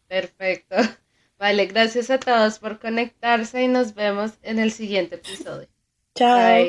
Perfecto. 0.07 0.75
Vale, 1.39 1.67
gracias 1.67 2.09
a 2.09 2.19
todos 2.19 2.59
por 2.59 2.79
conectarse 2.79 3.63
y 3.63 3.67
nos 3.69 3.95
vemos 3.95 4.33
en 4.43 4.59
el 4.59 4.71
siguiente 4.71 5.15
episodio. 5.15 5.69
Chao. 6.13 6.67